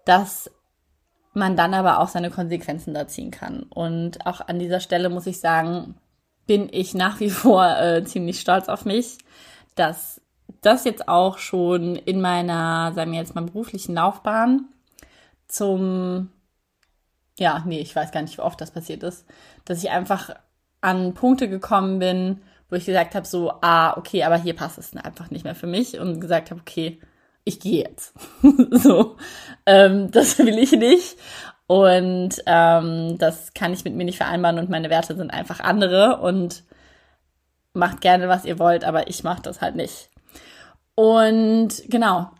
dass 0.05 0.51
man 1.33 1.57
dann 1.57 1.75
aber 1.75 2.01
auch 2.01 2.09
seine 2.09 2.31
Konsequenzen 2.31 2.95
da 2.95 3.07
ziehen 3.07 3.31
kann. 3.31 3.63
Und 3.63 4.27
auch 4.27 4.41
an 4.41 4.59
dieser 4.59 4.81
Stelle 4.81 5.09
muss 5.09 5.27
ich 5.27 5.39
sagen, 5.39 5.95
bin 6.47 6.69
ich 6.73 6.95
nach 6.95 7.21
wie 7.21 7.31
vor 7.31 7.79
äh, 7.79 8.05
ziemlich 8.05 8.41
stolz 8.41 8.69
auf 8.69 8.85
mich, 8.85 9.19
dass 9.77 10.21
das 10.63 10.85
jetzt 10.85 11.09
auch 11.09 11.39
schon 11.39 11.95
in 11.95 12.21
meiner, 12.21 12.93
sagen 12.95 13.13
wir 13.13 13.21
jetzt 13.21 13.35
mal, 13.35 13.45
beruflichen 13.45 13.95
Laufbahn 13.95 14.69
zum, 15.47 16.31
ja, 17.39 17.63
nee, 17.67 17.81
ich 17.81 17.95
weiß 17.95 18.11
gar 18.11 18.23
nicht, 18.23 18.37
wie 18.37 18.43
oft 18.43 18.61
das 18.61 18.73
passiert 18.73 19.03
ist, 19.03 19.25
dass 19.65 19.83
ich 19.83 19.91
einfach 19.91 20.35
an 20.81 21.15
Punkte 21.15 21.49
gekommen 21.49 21.99
bin, 21.99 22.43
wo 22.69 22.77
ich 22.77 22.87
gesagt 22.87 23.15
habe, 23.15 23.27
so, 23.27 23.53
ah, 23.61 23.97
okay, 23.97 24.23
aber 24.25 24.37
hier 24.37 24.55
passt 24.55 24.79
es 24.79 24.97
einfach 24.97 25.31
nicht 25.31 25.45
mehr 25.45 25.55
für 25.55 25.67
mich 25.67 25.99
und 25.99 26.21
gesagt 26.21 26.51
habe, 26.51 26.61
okay, 26.61 27.01
ich 27.45 27.61
gehe 27.61 27.85
jetzt. 27.85 28.15
so, 28.71 29.17
ähm, 29.67 30.11
das 30.11 30.39
will 30.39 30.59
ich 30.59 30.73
nicht. 30.73 31.17
Und 31.67 32.43
ähm, 32.47 33.17
das 33.19 33.55
kann 33.55 33.73
ich 33.73 33.85
mit 33.85 33.95
mir 33.95 34.05
nicht 34.05 34.17
vereinbaren 34.17 34.59
und 34.59 34.71
meine 34.71 34.91
Werte 34.91 35.15
sind 35.15 35.31
einfach 35.31 35.61
andere 35.61 36.21
und 36.21 36.65
macht 37.73 38.01
gerne, 38.01 38.29
was 38.29 38.45
ihr 38.45 38.59
wollt, 38.59 38.85
aber 38.85 39.09
ich 39.09 39.23
mache 39.23 39.43
das 39.43 39.61
halt 39.61 39.77
nicht. 39.77 40.11
Und 40.97 41.71
genau, 41.89 42.31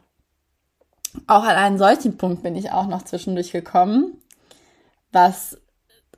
auch 1.27 1.45
an 1.45 1.57
einen 1.57 1.79
solchen 1.79 2.17
Punkt 2.17 2.43
bin 2.43 2.57
ich 2.57 2.73
auch 2.73 2.87
noch 2.87 3.03
zwischendurch 3.03 3.53
gekommen, 3.53 4.17
was 5.13 5.61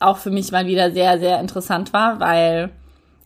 auch 0.02 0.18
für 0.18 0.30
mich 0.30 0.52
mal 0.52 0.66
wieder 0.66 0.90
sehr, 0.90 1.18
sehr 1.18 1.40
interessant 1.40 1.92
war, 1.92 2.20
weil 2.20 2.70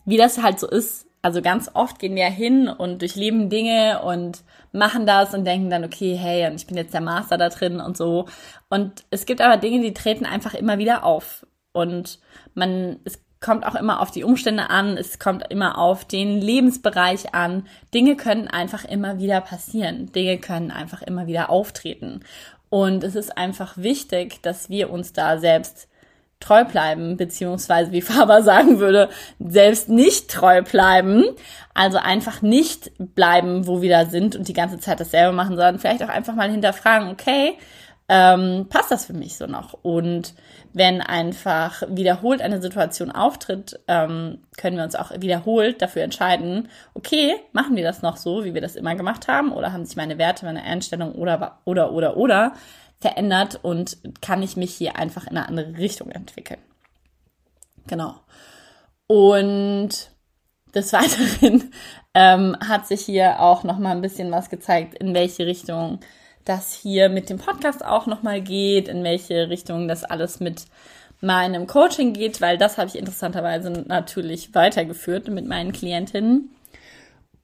wie 0.05 0.17
das 0.17 0.41
halt 0.41 0.59
so 0.59 0.67
ist, 0.67 1.07
also 1.21 1.41
ganz 1.41 1.69
oft 1.73 1.99
gehen 1.99 2.15
wir 2.15 2.25
hin 2.25 2.69
und 2.69 3.01
durchleben 3.01 3.49
Dinge 3.49 4.01
und 4.01 4.43
machen 4.71 5.05
das 5.05 5.33
und 5.33 5.45
denken 5.45 5.69
dann, 5.69 5.83
okay, 5.83 6.15
hey, 6.15 6.47
und 6.47 6.55
ich 6.55 6.67
bin 6.67 6.77
jetzt 6.77 6.93
der 6.93 7.01
Master 7.01 7.37
da 7.37 7.49
drin 7.49 7.81
und 7.81 7.97
so. 7.97 8.27
Und 8.69 9.03
es 9.09 9.25
gibt 9.25 9.41
aber 9.41 9.57
Dinge, 9.57 9.81
die 9.81 9.93
treten 9.93 10.25
einfach 10.25 10.53
immer 10.53 10.77
wieder 10.77 11.03
auf. 11.03 11.45
Und 11.73 12.19
man, 12.53 12.99
es 13.03 13.21
kommt 13.41 13.65
auch 13.65 13.75
immer 13.75 13.99
auf 14.01 14.11
die 14.11 14.23
Umstände 14.23 14.69
an, 14.69 14.97
es 14.97 15.19
kommt 15.19 15.51
immer 15.51 15.77
auf 15.77 16.05
den 16.05 16.39
Lebensbereich 16.39 17.33
an. 17.33 17.67
Dinge 17.93 18.15
können 18.15 18.47
einfach 18.47 18.85
immer 18.85 19.19
wieder 19.19 19.41
passieren. 19.41 20.11
Dinge 20.11 20.37
können 20.37 20.71
einfach 20.71 21.01
immer 21.01 21.27
wieder 21.27 21.49
auftreten. 21.49 22.21
Und 22.69 23.03
es 23.03 23.15
ist 23.15 23.37
einfach 23.37 23.77
wichtig, 23.77 24.41
dass 24.41 24.69
wir 24.69 24.89
uns 24.89 25.13
da 25.13 25.37
selbst 25.37 25.87
treu 26.39 26.63
bleiben, 26.65 27.17
beziehungsweise 27.17 27.91
wie 27.91 28.01
Faber 28.03 28.41
sagen 28.43 28.79
würde, 28.79 29.09
selbst 29.39 29.89
nicht 29.89 30.29
treu 30.29 30.61
bleiben. 30.61 31.23
Also 31.73 31.97
einfach 31.97 32.41
nicht 32.41 32.91
bleiben, 32.97 33.67
wo 33.67 33.81
wir 33.81 33.89
da 33.89 34.05
sind 34.05 34.35
und 34.35 34.47
die 34.47 34.53
ganze 34.53 34.79
Zeit 34.79 34.99
dasselbe 34.99 35.35
machen, 35.35 35.55
sondern 35.55 35.79
vielleicht 35.79 36.03
auch 36.03 36.09
einfach 36.09 36.33
mal 36.33 36.49
hinterfragen, 36.49 37.09
okay, 37.09 37.57
ähm, 38.09 38.67
passt 38.69 38.89
das 38.89 39.05
für 39.05 39.13
mich 39.13 39.37
so 39.37 39.47
noch? 39.47 39.73
Und 39.81 40.33
wenn 40.73 41.01
einfach 41.01 41.83
wiederholt 41.89 42.41
eine 42.41 42.61
Situation 42.61 43.11
auftritt, 43.11 43.79
ähm, 43.87 44.39
können 44.55 44.77
wir 44.77 44.83
uns 44.83 44.95
auch 44.95 45.11
wiederholt 45.19 45.81
dafür 45.81 46.03
entscheiden, 46.03 46.69
okay, 46.93 47.35
machen 47.51 47.75
wir 47.75 47.83
das 47.83 48.01
noch 48.01 48.15
so, 48.15 48.45
wie 48.45 48.53
wir 48.53 48.61
das 48.61 48.75
immer 48.75 48.95
gemacht 48.95 49.27
haben, 49.27 49.51
oder 49.51 49.73
haben 49.73 49.85
sich 49.85 49.97
meine 49.97 50.17
Werte, 50.17 50.45
meine 50.45 50.63
Einstellung 50.63 51.13
oder, 51.13 51.59
oder, 51.65 51.91
oder, 51.91 52.15
oder 52.15 52.53
verändert 52.99 53.59
und 53.61 53.97
kann 54.21 54.41
ich 54.41 54.57
mich 54.57 54.73
hier 54.73 54.95
einfach 54.95 55.27
in 55.27 55.37
eine 55.37 55.47
andere 55.47 55.77
Richtung 55.77 56.09
entwickeln. 56.09 56.59
Genau. 57.87 58.15
Und 59.07 60.11
des 60.73 60.93
Weiteren 60.93 61.71
ähm, 62.13 62.57
hat 62.59 62.87
sich 62.87 63.01
hier 63.01 63.39
auch 63.39 63.63
noch 63.63 63.77
mal 63.77 63.91
ein 63.91 64.01
bisschen 64.01 64.31
was 64.31 64.49
gezeigt, 64.49 64.95
in 64.95 65.13
welche 65.13 65.45
Richtung 65.45 65.99
das 66.45 66.73
hier 66.73 67.09
mit 67.09 67.29
dem 67.29 67.37
Podcast 67.37 67.83
auch 67.83 68.07
noch 68.07 68.23
mal 68.23 68.41
geht, 68.41 68.87
in 68.87 69.03
welche 69.03 69.49
Richtung 69.49 69.87
das 69.87 70.03
alles 70.03 70.39
mit 70.39 70.65
meinem 71.19 71.67
Coaching 71.67 72.13
geht, 72.13 72.41
weil 72.41 72.57
das 72.57 72.77
habe 72.77 72.87
ich 72.87 72.97
interessanterweise 72.97 73.71
natürlich 73.71 74.53
weitergeführt 74.53 75.27
mit 75.27 75.47
meinen 75.47 75.71
Klientinnen. 75.71 76.55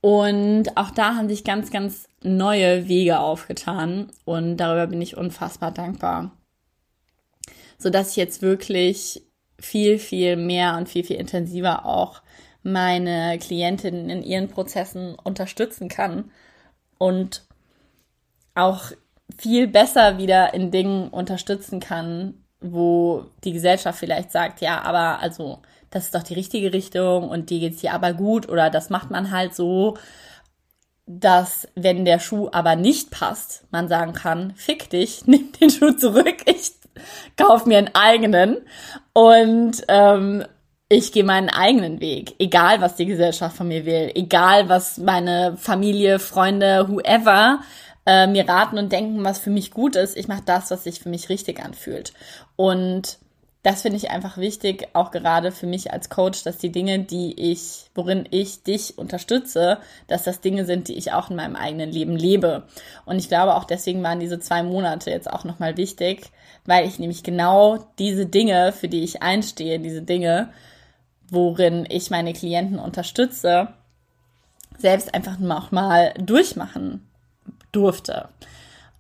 Und 0.03 0.75
auch 0.75 0.91
da 0.91 1.15
haben 1.15 1.29
sich 1.29 1.45
ganz, 1.45 1.71
ganz 1.71 2.09
neue 2.21 2.89
Wege 2.89 3.19
aufgetan 3.19 4.11
und 4.25 4.57
darüber 4.57 4.87
bin 4.87 5.01
ich 5.01 5.15
unfassbar 5.15 5.71
dankbar. 5.71 6.31
So 7.77 7.89
dass 7.89 8.09
ich 8.09 8.17
jetzt 8.17 8.41
wirklich 8.41 9.23
viel, 9.57 9.99
viel 9.99 10.35
mehr 10.35 10.75
und 10.75 10.89
viel, 10.89 11.05
viel 11.05 11.15
intensiver 11.15 11.85
auch 11.85 12.21
meine 12.63 13.39
Klientinnen 13.39 14.09
in 14.09 14.23
ihren 14.23 14.49
Prozessen 14.49 15.15
unterstützen 15.15 15.87
kann 15.87 16.31
und 16.97 17.45
auch 18.55 18.91
viel 19.37 19.69
besser 19.69 20.17
wieder 20.17 20.53
in 20.53 20.69
Dingen 20.69 21.07
unterstützen 21.07 21.79
kann, 21.79 22.43
wo 22.59 23.27
die 23.45 23.53
Gesellschaft 23.53 23.99
vielleicht 23.99 24.33
sagt, 24.33 24.59
ja, 24.59 24.81
aber 24.81 25.21
also 25.21 25.61
das 25.93 26.05
ist 26.05 26.15
doch 26.15 26.23
die 26.23 26.33
richtige 26.33 26.73
Richtung 26.73 27.29
und 27.29 27.49
die 27.49 27.59
geht's 27.59 27.81
hier 27.81 27.93
aber 27.93 28.13
gut 28.13 28.49
oder 28.49 28.69
das 28.69 28.89
macht 28.89 29.11
man 29.11 29.31
halt 29.31 29.55
so 29.55 29.97
dass 31.05 31.67
wenn 31.75 32.05
der 32.05 32.19
Schuh 32.19 32.47
aber 32.51 32.75
nicht 32.77 33.11
passt, 33.11 33.65
man 33.71 33.89
sagen 33.89 34.13
kann, 34.13 34.53
fick 34.55 34.89
dich, 34.89 35.23
nimm 35.25 35.51
den 35.59 35.69
Schuh 35.69 35.91
zurück, 35.91 36.37
ich 36.45 36.71
kauf 37.37 37.65
mir 37.65 37.77
einen 37.77 37.93
eigenen 37.93 38.57
und 39.13 39.83
ähm, 39.87 40.45
ich 40.89 41.11
gehe 41.11 41.23
meinen 41.23 41.49
eigenen 41.49 41.99
Weg, 42.01 42.35
egal 42.39 42.79
was 42.79 42.95
die 42.95 43.05
Gesellschaft 43.05 43.57
von 43.57 43.67
mir 43.67 43.85
will, 43.85 44.11
egal 44.15 44.69
was 44.69 44.97
meine 44.97 45.57
Familie, 45.57 46.19
Freunde, 46.19 46.87
whoever 46.87 47.61
äh, 48.05 48.27
mir 48.27 48.47
raten 48.47 48.77
und 48.77 48.91
denken, 48.91 49.23
was 49.23 49.39
für 49.39 49.49
mich 49.49 49.71
gut 49.71 49.95
ist. 49.95 50.15
Ich 50.15 50.27
mache 50.27 50.43
das, 50.45 50.69
was 50.71 50.83
sich 50.83 50.99
für 50.99 51.09
mich 51.09 51.29
richtig 51.29 51.63
anfühlt. 51.63 52.13
Und 52.55 53.17
das 53.63 53.81
finde 53.81 53.97
ich 53.97 54.11
einfach 54.11 54.37
wichtig, 54.37 54.89
auch 54.91 55.11
gerade 55.11 55.53
für 55.53 55.67
mich 55.67 55.93
als 55.93 56.09
Coach, 56.09 56.43
dass 56.43 56.57
die 56.57 56.71
Dinge, 56.71 56.99
die 56.99 57.33
ich, 57.39 57.85
worin 57.95 58.27
ich 58.29 58.63
dich 58.63 58.97
unterstütze, 58.97 59.79
dass 60.07 60.23
das 60.23 60.41
Dinge 60.41 60.65
sind, 60.65 60.89
die 60.89 60.97
ich 60.97 61.13
auch 61.13 61.29
in 61.29 61.37
meinem 61.37 61.55
eigenen 61.55 61.89
Leben 61.89 62.17
lebe. 62.17 62.63
Und 63.05 63.19
ich 63.19 63.29
glaube 63.29 63.55
auch 63.55 63.63
deswegen 63.63 64.03
waren 64.03 64.19
diese 64.19 64.39
zwei 64.39 64.63
Monate 64.63 65.11
jetzt 65.11 65.31
auch 65.31 65.45
nochmal 65.45 65.77
wichtig, 65.77 66.29
weil 66.65 66.85
ich 66.85 66.99
nämlich 66.99 67.23
genau 67.23 67.79
diese 67.99 68.25
Dinge, 68.25 68.73
für 68.73 68.89
die 68.89 69.03
ich 69.03 69.23
einstehe, 69.23 69.79
diese 69.79 70.01
Dinge, 70.01 70.49
worin 71.29 71.85
ich 71.89 72.11
meine 72.11 72.33
Klienten 72.33 72.79
unterstütze, 72.79 73.69
selbst 74.77 75.15
einfach 75.15 75.37
auch 75.39 75.71
mal 75.71 76.13
durchmachen 76.17 77.07
durfte. 77.71 78.27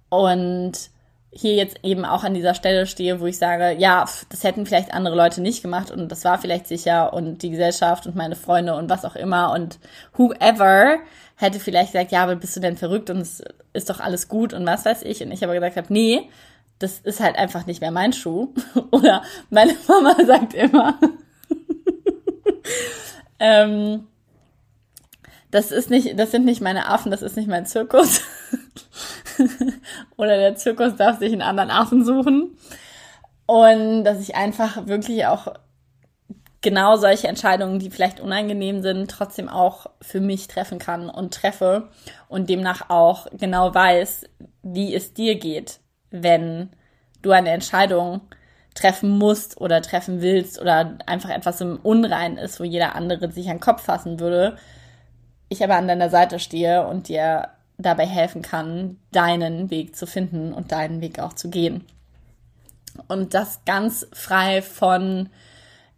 Und 0.07 0.92
hier 1.35 1.53
jetzt 1.55 1.77
eben 1.83 2.05
auch 2.05 2.23
an 2.23 2.33
dieser 2.33 2.53
Stelle 2.53 2.85
stehe, 2.85 3.19
wo 3.19 3.25
ich 3.25 3.37
sage, 3.37 3.75
ja, 3.77 4.05
das 4.29 4.43
hätten 4.43 4.65
vielleicht 4.65 4.93
andere 4.93 5.15
Leute 5.15 5.41
nicht 5.41 5.61
gemacht 5.61 5.91
und 5.91 6.11
das 6.11 6.23
war 6.25 6.37
vielleicht 6.37 6.67
sicher 6.67 7.13
und 7.13 7.41
die 7.41 7.49
Gesellschaft 7.49 8.05
und 8.05 8.15
meine 8.15 8.35
Freunde 8.35 8.75
und 8.75 8.89
was 8.89 9.05
auch 9.05 9.15
immer 9.15 9.51
und 9.51 9.79
whoever 10.17 10.99
hätte 11.35 11.59
vielleicht 11.59 11.93
gesagt, 11.93 12.11
ja, 12.11 12.23
aber 12.23 12.35
bist 12.35 12.55
du 12.55 12.59
denn 12.59 12.77
verrückt 12.77 13.09
und 13.09 13.17
es 13.17 13.43
ist 13.73 13.89
doch 13.89 13.99
alles 13.99 14.27
gut 14.27 14.53
und 14.53 14.65
was 14.65 14.85
weiß 14.85 15.03
ich. 15.03 15.21
Und 15.23 15.31
ich 15.31 15.43
aber 15.43 15.53
gesagt 15.53 15.77
habe, 15.77 15.91
nee, 15.91 16.29
das 16.79 16.99
ist 16.99 17.19
halt 17.19 17.37
einfach 17.37 17.65
nicht 17.65 17.81
mehr 17.81 17.91
mein 17.91 18.13
Schuh. 18.13 18.53
Oder 18.91 19.23
meine 19.49 19.75
Mama 19.87 20.15
sagt 20.25 20.53
immer, 20.53 20.99
ähm, 23.39 24.07
das 25.51 25.71
ist 25.71 25.89
nicht, 25.89 26.17
das 26.17 26.31
sind 26.31 26.45
nicht 26.45 26.61
meine 26.61 26.87
Affen, 26.87 27.11
das 27.11 27.21
ist 27.21 27.37
nicht 27.37 27.47
mein 27.47 27.65
Zirkus. 27.65 28.21
Oder 30.17 30.37
der 30.37 30.55
Zirkus 30.55 30.95
darf 30.95 31.19
sich 31.19 31.33
einen 31.33 31.41
anderen 31.41 31.71
Affen 31.71 32.05
suchen. 32.05 32.57
Und 33.45 34.03
dass 34.03 34.19
ich 34.21 34.35
einfach 34.35 34.87
wirklich 34.87 35.25
auch 35.25 35.47
genau 36.61 36.95
solche 36.95 37.27
Entscheidungen, 37.27 37.77
die 37.77 37.89
vielleicht 37.89 38.19
unangenehm 38.19 38.81
sind, 38.81 39.11
trotzdem 39.11 39.49
auch 39.49 39.87
für 40.01 40.21
mich 40.21 40.47
treffen 40.47 40.79
kann 40.79 41.09
und 41.09 41.33
treffe 41.33 41.89
und 42.29 42.49
demnach 42.49 42.89
auch 42.89 43.27
genau 43.33 43.73
weiß, 43.75 44.23
wie 44.63 44.95
es 44.95 45.13
dir 45.13 45.37
geht, 45.37 45.81
wenn 46.09 46.69
du 47.21 47.31
eine 47.31 47.51
Entscheidung 47.51 48.21
treffen 48.75 49.17
musst 49.17 49.59
oder 49.59 49.81
treffen 49.81 50.21
willst 50.21 50.59
oder 50.59 50.97
einfach 51.05 51.29
etwas 51.29 51.61
im 51.61 51.79
Unrein 51.83 52.37
ist, 52.37 52.59
wo 52.59 52.63
jeder 52.63 52.95
andere 52.95 53.31
sich 53.31 53.49
an 53.49 53.57
den 53.57 53.61
Kopf 53.61 53.83
fassen 53.83 54.19
würde. 54.19 54.57
Ich 55.49 55.63
aber 55.63 55.75
an 55.75 55.87
deiner 55.87 56.09
Seite 56.09 56.39
stehe 56.39 56.87
und 56.87 57.09
dir 57.09 57.49
dabei 57.83 58.07
helfen 58.07 58.41
kann, 58.41 58.97
deinen 59.11 59.69
Weg 59.69 59.95
zu 59.95 60.07
finden 60.07 60.53
und 60.53 60.71
deinen 60.71 61.01
Weg 61.01 61.19
auch 61.19 61.33
zu 61.33 61.49
gehen. 61.49 61.85
Und 63.07 63.33
das 63.33 63.65
ganz 63.65 64.07
frei 64.13 64.61
von 64.61 65.29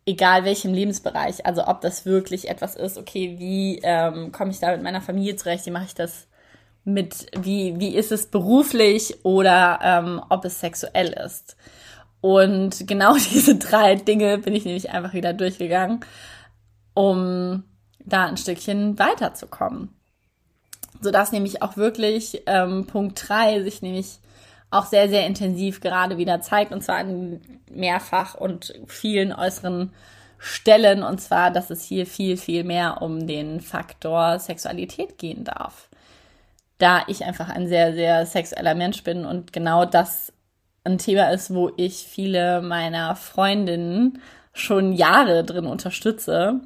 egal 0.06 0.46
welchem 0.46 0.74
Lebensbereich. 0.74 1.46
Also 1.46 1.68
ob 1.68 1.82
das 1.82 2.06
wirklich 2.06 2.50
etwas 2.50 2.76
ist, 2.76 2.98
okay, 2.98 3.36
wie 3.40 3.80
ähm, 3.84 4.32
komme 4.32 4.52
ich 4.52 4.60
da 4.60 4.72
mit 4.72 4.84
meiner 4.84 5.02
Familie 5.02 5.36
zurecht, 5.36 5.66
wie 5.66 5.72
mache 5.72 5.86
ich 5.86 5.96
das 5.96 6.28
mit, 6.84 7.26
wie, 7.36 7.80
wie 7.80 7.96
ist 7.96 8.12
es 8.12 8.28
beruflich 8.28 9.26
oder 9.26 9.80
ähm, 9.82 10.22
ob 10.30 10.46
es 10.46 10.60
sexuell 10.60 11.14
ist. 11.14 11.58
Und 12.22 12.88
genau 12.88 13.16
diese 13.34 13.56
drei 13.56 13.96
Dinge 13.96 14.38
bin 14.38 14.54
ich 14.56 14.66
nämlich 14.66 14.92
einfach 14.92 15.14
wieder 15.14 15.34
durchgegangen, 15.34 16.02
um 16.94 17.64
da 18.00 18.26
ein 18.26 18.38
Stückchen 18.38 19.00
weiterzukommen 19.00 19.90
sodass 21.02 21.32
nämlich 21.32 21.62
auch 21.62 21.78
wirklich 21.78 22.44
ähm, 22.46 22.86
Punkt 22.88 23.24
3 23.28 23.64
sich 23.64 23.82
nämlich 23.82 24.20
auch 24.72 24.86
sehr, 24.86 25.10
sehr 25.10 25.26
intensiv 25.26 25.80
gerade 25.80 26.18
wieder 26.18 26.42
zeigt 26.42 26.72
und 26.72 26.84
zwar 26.84 27.00
in 27.02 27.40
mehrfach 27.72 28.36
und 28.36 28.74
vielen 28.88 29.34
äußeren 29.34 29.92
stellen. 30.38 31.04
Und 31.04 31.22
zwar, 31.22 31.52
dass 31.52 31.70
es 31.70 31.84
hier 31.84 32.06
viel, 32.06 32.38
viel 32.38 32.64
mehr 32.64 33.02
um 33.02 33.28
den 33.28 33.62
Faktor 33.62 34.40
Sexualität 34.40 35.18
gehen 35.18 35.44
darf. 35.44 35.90
Da 36.78 37.04
ich 37.08 37.24
einfach 37.24 37.50
ein 37.50 37.68
sehr, 37.68 37.94
sehr 37.94 38.26
sexueller 38.26 38.76
Mensch 38.76 39.04
bin 39.04 39.26
und 39.26 39.54
genau 39.54 39.86
das 39.86 40.34
ein 40.84 40.98
Thema 40.98 41.32
ist, 41.32 41.54
wo 41.54 41.72
ich 41.78 42.06
viele 42.08 42.62
meiner 42.62 43.16
Freundinnen 43.16 44.22
schon 44.54 44.94
Jahre 44.94 45.44
drin 45.44 45.66
unterstütze. 45.66 46.60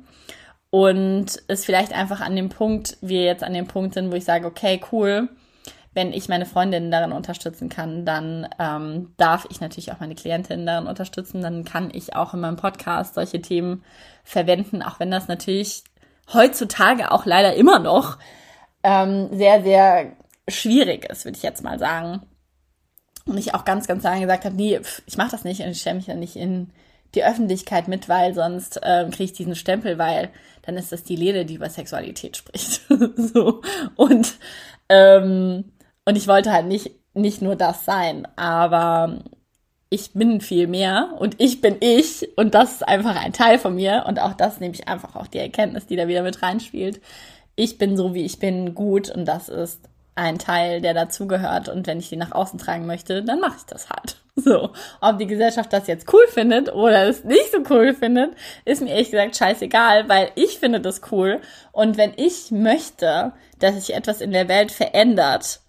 Und 0.71 1.41
es 1.47 1.65
vielleicht 1.65 1.93
einfach 1.93 2.21
an 2.21 2.35
dem 2.35 2.49
Punkt, 2.49 2.97
wir 3.01 3.23
jetzt 3.23 3.43
an 3.43 3.53
dem 3.53 3.67
Punkt 3.67 3.95
sind, 3.95 4.11
wo 4.11 4.15
ich 4.15 4.25
sage, 4.25 4.45
okay, 4.45 4.79
cool, 4.91 5.29
wenn 5.93 6.13
ich 6.13 6.29
meine 6.29 6.45
Freundinnen 6.45 6.91
darin 6.91 7.11
unterstützen 7.11 7.69
kann, 7.69 8.05
dann 8.05 8.47
ähm, 8.59 9.13
darf 9.17 9.47
ich 9.49 9.59
natürlich 9.59 9.91
auch 9.91 9.99
meine 9.99 10.13
Klientinnen 10.15 10.65
darin 10.65 10.87
unterstützen. 10.87 11.41
Dann 11.41 11.65
kann 11.65 11.89
ich 11.91 12.15
auch 12.15 12.33
in 12.33 12.41
meinem 12.41 12.57
Podcast 12.57 13.15
solche 13.15 13.41
Themen 13.41 13.83
verwenden, 14.23 14.83
auch 14.83 14.99
wenn 14.99 15.09
das 15.09 15.27
natürlich 15.27 15.83
heutzutage 16.31 17.11
auch 17.11 17.25
leider 17.25 17.55
immer 17.55 17.79
noch 17.79 18.19
ähm, 18.83 19.29
sehr, 19.35 19.63
sehr 19.63 20.13
schwierig 20.47 21.09
ist, 21.09 21.25
würde 21.25 21.37
ich 21.37 21.43
jetzt 21.43 21.63
mal 21.63 21.79
sagen. 21.79 22.21
Und 23.25 23.37
ich 23.37 23.55
auch 23.55 23.65
ganz, 23.65 23.87
ganz 23.87 24.03
lange 24.03 24.21
gesagt 24.21 24.45
habe, 24.45 24.55
nee, 24.55 24.79
pf, 24.79 25.01
ich 25.07 25.17
mache 25.17 25.31
das 25.31 25.43
nicht 25.43 25.61
und 25.61 25.69
ich 25.69 25.81
stelle 25.81 25.95
mich 25.95 26.07
ja 26.07 26.15
nicht 26.15 26.35
in 26.35 26.71
die 27.15 27.23
Öffentlichkeit 27.23 27.87
mit, 27.87 28.09
weil 28.09 28.33
sonst 28.33 28.79
ähm, 28.83 29.09
kriege 29.09 29.25
ich 29.25 29.33
diesen 29.33 29.55
Stempel, 29.55 29.97
weil 29.97 30.29
dann 30.63 30.77
ist 30.77 30.91
das 30.91 31.03
die 31.03 31.15
Lede, 31.15 31.45
die 31.45 31.55
über 31.55 31.69
Sexualität 31.69 32.37
spricht. 32.37 32.81
so. 33.15 33.61
Und 33.95 34.35
ähm, 34.89 35.65
und 36.09 36.15
ich 36.15 36.27
wollte 36.27 36.51
halt 36.51 36.65
nicht, 36.65 36.91
nicht 37.13 37.41
nur 37.43 37.55
das 37.55 37.85
sein, 37.85 38.27
aber 38.35 39.19
ich 39.91 40.13
bin 40.13 40.41
viel 40.41 40.65
mehr 40.67 41.13
und 41.19 41.35
ich 41.39 41.61
bin 41.61 41.77
ich 41.79 42.27
und 42.35 42.55
das 42.55 42.73
ist 42.73 42.87
einfach 42.87 43.15
ein 43.15 43.33
Teil 43.33 43.59
von 43.59 43.75
mir 43.75 44.05
und 44.07 44.19
auch 44.19 44.33
das 44.33 44.59
nehme 44.59 44.73
ich 44.73 44.87
einfach 44.87 45.15
auch 45.15 45.27
die 45.27 45.37
Erkenntnis, 45.39 45.85
die 45.85 45.95
da 45.95 46.07
wieder 46.07 46.23
mit 46.23 46.41
reinspielt. 46.41 46.99
Ich 47.55 47.77
bin 47.77 47.95
so, 47.97 48.15
wie 48.15 48.25
ich 48.25 48.39
bin, 48.39 48.73
gut 48.73 49.09
und 49.11 49.25
das 49.25 49.49
ist 49.49 49.81
ein 50.19 50.37
Teil, 50.37 50.81
der 50.81 50.93
dazugehört. 50.93 51.69
Und 51.69 51.87
wenn 51.87 51.99
ich 51.99 52.09
die 52.09 52.17
nach 52.17 52.31
außen 52.31 52.59
tragen 52.59 52.85
möchte, 52.85 53.23
dann 53.23 53.39
mache 53.39 53.57
ich 53.57 53.65
das 53.65 53.89
halt. 53.89 54.17
So, 54.41 54.69
ob 55.01 55.17
die 55.17 55.27
Gesellschaft 55.27 55.73
das 55.73 55.87
jetzt 55.87 56.13
cool 56.13 56.25
findet 56.29 56.73
oder 56.73 57.09
es 57.09 57.25
nicht 57.25 57.51
so 57.51 57.57
cool 57.69 57.93
findet, 57.93 58.31
ist 58.63 58.81
mir 58.81 58.91
ehrlich 58.91 59.11
gesagt 59.11 59.35
scheißegal, 59.35 60.07
weil 60.07 60.31
ich 60.35 60.59
finde 60.59 60.79
das 60.79 61.01
cool. 61.11 61.41
Und 61.73 61.97
wenn 61.97 62.13
ich 62.15 62.49
möchte, 62.49 63.33
dass 63.59 63.75
sich 63.75 63.93
etwas 63.93 64.21
in 64.21 64.31
der 64.31 64.47
Welt 64.47 64.71
verändert, 64.71 65.59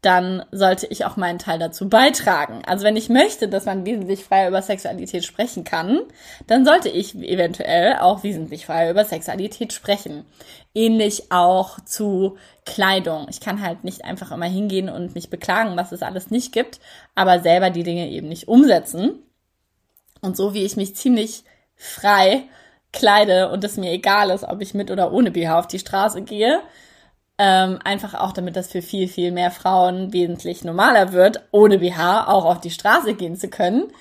dann 0.00 0.44
sollte 0.52 0.86
ich 0.86 1.04
auch 1.04 1.16
meinen 1.16 1.40
Teil 1.40 1.58
dazu 1.58 1.88
beitragen. 1.88 2.62
Also 2.64 2.84
wenn 2.84 2.96
ich 2.96 3.08
möchte, 3.08 3.48
dass 3.48 3.64
man 3.64 3.84
wesentlich 3.84 4.24
freier 4.24 4.48
über 4.48 4.62
Sexualität 4.62 5.24
sprechen 5.24 5.64
kann, 5.64 6.02
dann 6.46 6.64
sollte 6.64 6.88
ich 6.88 7.16
eventuell 7.16 7.96
auch 7.96 8.22
wesentlich 8.22 8.66
freier 8.66 8.92
über 8.92 9.04
Sexualität 9.04 9.72
sprechen. 9.72 10.24
Ähnlich 10.72 11.32
auch 11.32 11.80
zu 11.80 12.36
Kleidung. 12.64 13.26
Ich 13.28 13.40
kann 13.40 13.60
halt 13.60 13.82
nicht 13.82 14.04
einfach 14.04 14.30
immer 14.30 14.46
hingehen 14.46 14.88
und 14.88 15.16
mich 15.16 15.30
beklagen, 15.30 15.76
was 15.76 15.90
es 15.90 16.02
alles 16.02 16.30
nicht 16.30 16.52
gibt, 16.52 16.78
aber 17.16 17.40
selber 17.40 17.70
die 17.70 17.82
Dinge 17.82 18.08
eben 18.08 18.28
nicht 18.28 18.46
umsetzen. 18.46 19.18
Und 20.20 20.36
so 20.36 20.54
wie 20.54 20.64
ich 20.64 20.76
mich 20.76 20.94
ziemlich 20.94 21.42
frei 21.74 22.44
kleide 22.92 23.50
und 23.50 23.64
es 23.64 23.76
mir 23.76 23.90
egal 23.90 24.30
ist, 24.30 24.44
ob 24.44 24.60
ich 24.60 24.74
mit 24.74 24.90
oder 24.90 25.12
ohne 25.12 25.32
BH 25.32 25.58
auf 25.58 25.66
die 25.66 25.78
Straße 25.78 26.22
gehe, 26.22 26.60
ähm, 27.38 27.78
einfach 27.84 28.14
auch, 28.14 28.32
damit 28.32 28.56
das 28.56 28.70
für 28.70 28.82
viel, 28.82 29.08
viel 29.08 29.30
mehr 29.30 29.50
Frauen 29.50 30.12
wesentlich 30.12 30.64
normaler 30.64 31.12
wird, 31.12 31.40
ohne 31.52 31.78
BH 31.78 32.26
auch 32.26 32.44
auf 32.44 32.60
die 32.60 32.70
Straße 32.70 33.14
gehen 33.14 33.36
zu 33.36 33.48
können. 33.48 33.92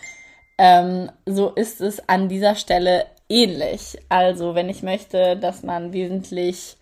Ähm, 0.58 1.12
so 1.26 1.52
ist 1.52 1.82
es 1.82 2.10
an 2.10 2.30
dieser 2.30 2.56
Stelle 2.56 3.06
ähnlich. 3.30 3.98
Also, 4.10 4.56
wenn 4.56 4.70
ich 4.70 4.82
möchte, 4.82 5.38
dass 5.38 5.62
man 5.62 5.94
wesentlich 5.94 6.78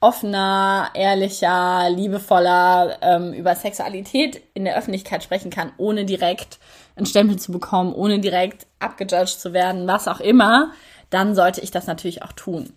offener, 0.00 0.90
ehrlicher, 0.94 1.90
liebevoller 1.90 2.98
ähm, 3.02 3.32
über 3.32 3.54
Sexualität 3.54 4.42
in 4.54 4.64
der 4.64 4.76
Öffentlichkeit 4.76 5.22
sprechen 5.24 5.50
kann, 5.50 5.72
ohne 5.76 6.04
direkt 6.04 6.58
einen 6.96 7.06
Stempel 7.06 7.38
zu 7.38 7.52
bekommen, 7.52 7.92
ohne 7.94 8.20
direkt 8.20 8.66
abgejudged 8.78 9.40
zu 9.40 9.52
werden, 9.52 9.86
was 9.86 10.08
auch 10.08 10.20
immer, 10.20 10.72
dann 11.10 11.34
sollte 11.34 11.60
ich 11.60 11.70
das 11.70 11.86
natürlich 11.86 12.22
auch 12.22 12.32
tun. 12.32 12.72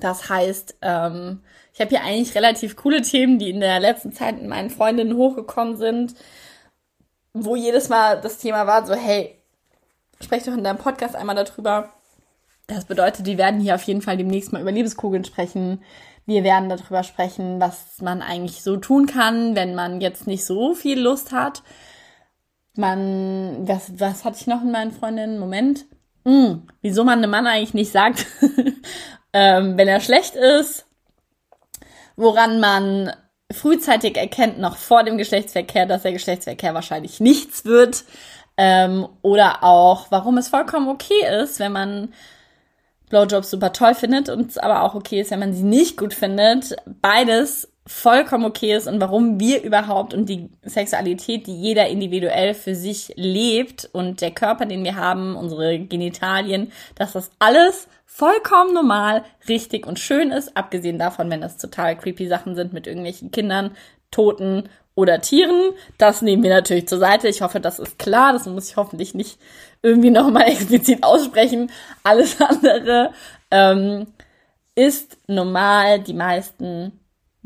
Das 0.00 0.28
heißt, 0.28 0.76
ähm, 0.82 1.42
ich 1.72 1.80
habe 1.80 1.90
hier 1.90 2.02
eigentlich 2.02 2.34
relativ 2.34 2.76
coole 2.76 3.02
Themen, 3.02 3.38
die 3.38 3.50
in 3.50 3.60
der 3.60 3.80
letzten 3.80 4.12
Zeit 4.12 4.36
mit 4.36 4.48
meinen 4.48 4.70
Freundinnen 4.70 5.16
hochgekommen 5.16 5.76
sind, 5.76 6.14
wo 7.32 7.56
jedes 7.56 7.88
Mal 7.88 8.20
das 8.20 8.38
Thema 8.38 8.66
war, 8.66 8.86
so, 8.86 8.94
hey, 8.94 9.40
sprech 10.20 10.44
doch 10.44 10.54
in 10.54 10.64
deinem 10.64 10.78
Podcast 10.78 11.14
einmal 11.16 11.36
darüber. 11.36 11.92
Das 12.66 12.84
bedeutet, 12.84 13.26
die 13.26 13.38
werden 13.38 13.60
hier 13.60 13.74
auf 13.74 13.82
jeden 13.84 14.02
Fall 14.02 14.16
demnächst 14.16 14.52
mal 14.52 14.60
über 14.60 14.72
Liebeskugeln 14.72 15.24
sprechen. 15.24 15.82
Wir 16.26 16.44
werden 16.44 16.68
darüber 16.68 17.02
sprechen, 17.02 17.60
was 17.60 18.02
man 18.02 18.20
eigentlich 18.20 18.62
so 18.62 18.76
tun 18.76 19.06
kann, 19.06 19.56
wenn 19.56 19.74
man 19.74 20.02
jetzt 20.02 20.26
nicht 20.26 20.44
so 20.44 20.74
viel 20.74 21.00
Lust 21.00 21.32
hat. 21.32 21.62
Man, 22.74 23.66
was, 23.66 23.98
was 23.98 24.24
hatte 24.24 24.36
ich 24.38 24.46
noch 24.46 24.62
in 24.62 24.70
meinen 24.70 24.92
Freundinnen? 24.92 25.38
Moment. 25.38 25.86
Hm, 26.28 26.68
wieso 26.82 27.04
man 27.04 27.20
einem 27.20 27.30
Mann 27.30 27.46
eigentlich 27.46 27.72
nicht 27.72 27.90
sagt, 27.90 28.26
ähm, 29.32 29.78
wenn 29.78 29.88
er 29.88 30.00
schlecht 30.00 30.34
ist, 30.34 30.84
woran 32.16 32.60
man 32.60 33.14
frühzeitig 33.50 34.18
erkennt, 34.18 34.58
noch 34.58 34.76
vor 34.76 35.04
dem 35.04 35.16
Geschlechtsverkehr, 35.16 35.86
dass 35.86 36.02
der 36.02 36.12
Geschlechtsverkehr 36.12 36.74
wahrscheinlich 36.74 37.18
nichts 37.20 37.64
wird. 37.64 38.04
Ähm, 38.58 39.08
oder 39.22 39.64
auch, 39.64 40.08
warum 40.10 40.36
es 40.36 40.48
vollkommen 40.48 40.90
okay 40.90 41.42
ist, 41.42 41.60
wenn 41.60 41.72
man 41.72 42.12
Blowjobs 43.08 43.48
super 43.48 43.72
toll 43.72 43.94
findet 43.94 44.28
und 44.28 44.50
es 44.50 44.58
aber 44.58 44.82
auch 44.82 44.94
okay 44.94 45.22
ist, 45.22 45.30
wenn 45.30 45.40
man 45.40 45.54
sie 45.54 45.62
nicht 45.62 45.96
gut 45.96 46.12
findet. 46.12 46.76
Beides 47.00 47.72
vollkommen 47.88 48.44
okay 48.44 48.76
ist 48.76 48.86
und 48.86 49.00
warum 49.00 49.40
wir 49.40 49.62
überhaupt 49.62 50.12
und 50.12 50.28
die 50.28 50.50
Sexualität, 50.62 51.46
die 51.46 51.58
jeder 51.58 51.88
individuell 51.88 52.52
für 52.52 52.74
sich 52.74 53.12
lebt 53.16 53.88
und 53.92 54.20
der 54.20 54.30
Körper, 54.30 54.66
den 54.66 54.84
wir 54.84 54.96
haben, 54.96 55.34
unsere 55.34 55.78
Genitalien, 55.78 56.70
dass 56.94 57.14
das 57.14 57.30
alles 57.38 57.88
vollkommen 58.04 58.74
normal, 58.74 59.24
richtig 59.48 59.86
und 59.86 59.98
schön 59.98 60.30
ist, 60.30 60.56
abgesehen 60.56 60.98
davon, 60.98 61.30
wenn 61.30 61.40
das 61.40 61.56
total 61.56 61.96
creepy 61.96 62.28
Sachen 62.28 62.54
sind 62.54 62.72
mit 62.72 62.86
irgendwelchen 62.86 63.30
Kindern, 63.30 63.70
Toten 64.10 64.68
oder 64.94 65.20
Tieren. 65.20 65.72
Das 65.96 66.22
nehmen 66.22 66.42
wir 66.42 66.50
natürlich 66.50 66.88
zur 66.88 66.98
Seite. 66.98 67.28
Ich 67.28 67.40
hoffe, 67.40 67.60
das 67.60 67.78
ist 67.78 67.98
klar. 67.98 68.32
Das 68.32 68.46
muss 68.46 68.68
ich 68.68 68.76
hoffentlich 68.76 69.14
nicht 69.14 69.38
irgendwie 69.80 70.10
nochmal 70.10 70.42
explizit 70.48 71.04
aussprechen. 71.04 71.70
Alles 72.02 72.40
andere 72.40 73.12
ähm, 73.50 74.08
ist 74.74 75.16
normal. 75.28 76.00
Die 76.00 76.14
meisten 76.14 76.97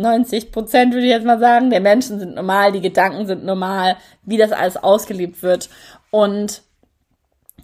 90 0.02 0.52
Prozent 0.52 0.92
würde 0.92 1.06
ich 1.06 1.12
jetzt 1.12 1.24
mal 1.24 1.38
sagen, 1.38 1.70
der 1.70 1.80
Menschen 1.80 2.18
sind 2.18 2.34
normal, 2.34 2.72
die 2.72 2.80
Gedanken 2.80 3.26
sind 3.26 3.44
normal, 3.44 3.96
wie 4.24 4.36
das 4.36 4.52
alles 4.52 4.76
ausgelebt 4.76 5.42
wird. 5.42 5.70
Und 6.10 6.62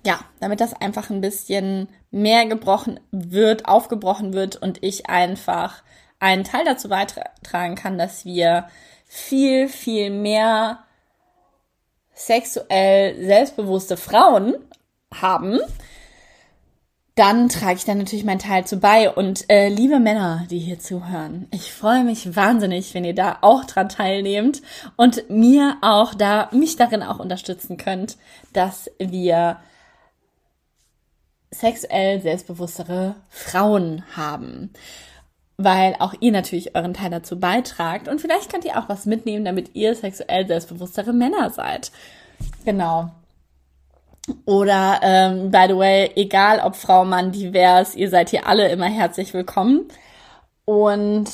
ja, 0.06 0.20
damit 0.40 0.60
das 0.60 0.72
einfach 0.72 1.10
ein 1.10 1.20
bisschen 1.20 1.88
mehr 2.10 2.46
gebrochen 2.46 3.00
wird, 3.10 3.66
aufgebrochen 3.66 4.32
wird 4.32 4.56
und 4.56 4.82
ich 4.82 5.10
einfach 5.10 5.82
einen 6.20 6.44
Teil 6.44 6.64
dazu 6.64 6.88
beitragen 6.88 7.74
kann, 7.74 7.98
dass 7.98 8.24
wir 8.24 8.68
viel, 9.06 9.68
viel 9.68 10.10
mehr 10.10 10.80
sexuell 12.14 13.24
selbstbewusste 13.24 13.96
Frauen 13.96 14.54
haben, 15.14 15.60
dann 17.18 17.48
trage 17.48 17.74
ich 17.74 17.84
dann 17.84 17.98
natürlich 17.98 18.24
meinen 18.24 18.38
Teil 18.38 18.64
zu 18.64 18.78
bei. 18.78 19.10
Und 19.10 19.50
äh, 19.50 19.68
liebe 19.68 19.98
Männer, 19.98 20.46
die 20.50 20.60
hier 20.60 20.78
zuhören, 20.78 21.48
ich 21.50 21.72
freue 21.72 22.04
mich 22.04 22.36
wahnsinnig, 22.36 22.94
wenn 22.94 23.04
ihr 23.04 23.14
da 23.14 23.38
auch 23.40 23.64
dran 23.64 23.88
teilnehmt 23.88 24.62
und 24.96 25.28
mir 25.28 25.78
auch 25.82 26.14
da, 26.14 26.48
mich 26.52 26.76
darin 26.76 27.02
auch 27.02 27.18
unterstützen 27.18 27.76
könnt, 27.76 28.18
dass 28.52 28.88
wir 28.98 29.58
sexuell 31.50 32.20
selbstbewusstere 32.20 33.16
Frauen 33.28 34.04
haben. 34.16 34.70
Weil 35.56 35.96
auch 35.98 36.14
ihr 36.20 36.30
natürlich 36.30 36.76
euren 36.76 36.94
Teil 36.94 37.10
dazu 37.10 37.40
beitragt 37.40 38.06
und 38.06 38.20
vielleicht 38.20 38.48
könnt 38.48 38.64
ihr 38.64 38.78
auch 38.78 38.88
was 38.88 39.06
mitnehmen, 39.06 39.44
damit 39.44 39.74
ihr 39.74 39.96
sexuell 39.96 40.46
selbstbewusstere 40.46 41.12
Männer 41.12 41.50
seid. 41.50 41.90
Genau. 42.64 43.10
Oder, 44.44 45.00
ähm, 45.02 45.50
by 45.50 45.66
the 45.68 45.76
way, 45.76 46.10
egal 46.16 46.60
ob 46.60 46.76
Frau, 46.76 47.04
Mann, 47.04 47.32
divers, 47.32 47.94
ihr 47.94 48.10
seid 48.10 48.30
hier 48.30 48.46
alle 48.46 48.68
immer 48.68 48.86
herzlich 48.86 49.34
willkommen. 49.34 49.88
Und 50.64 51.30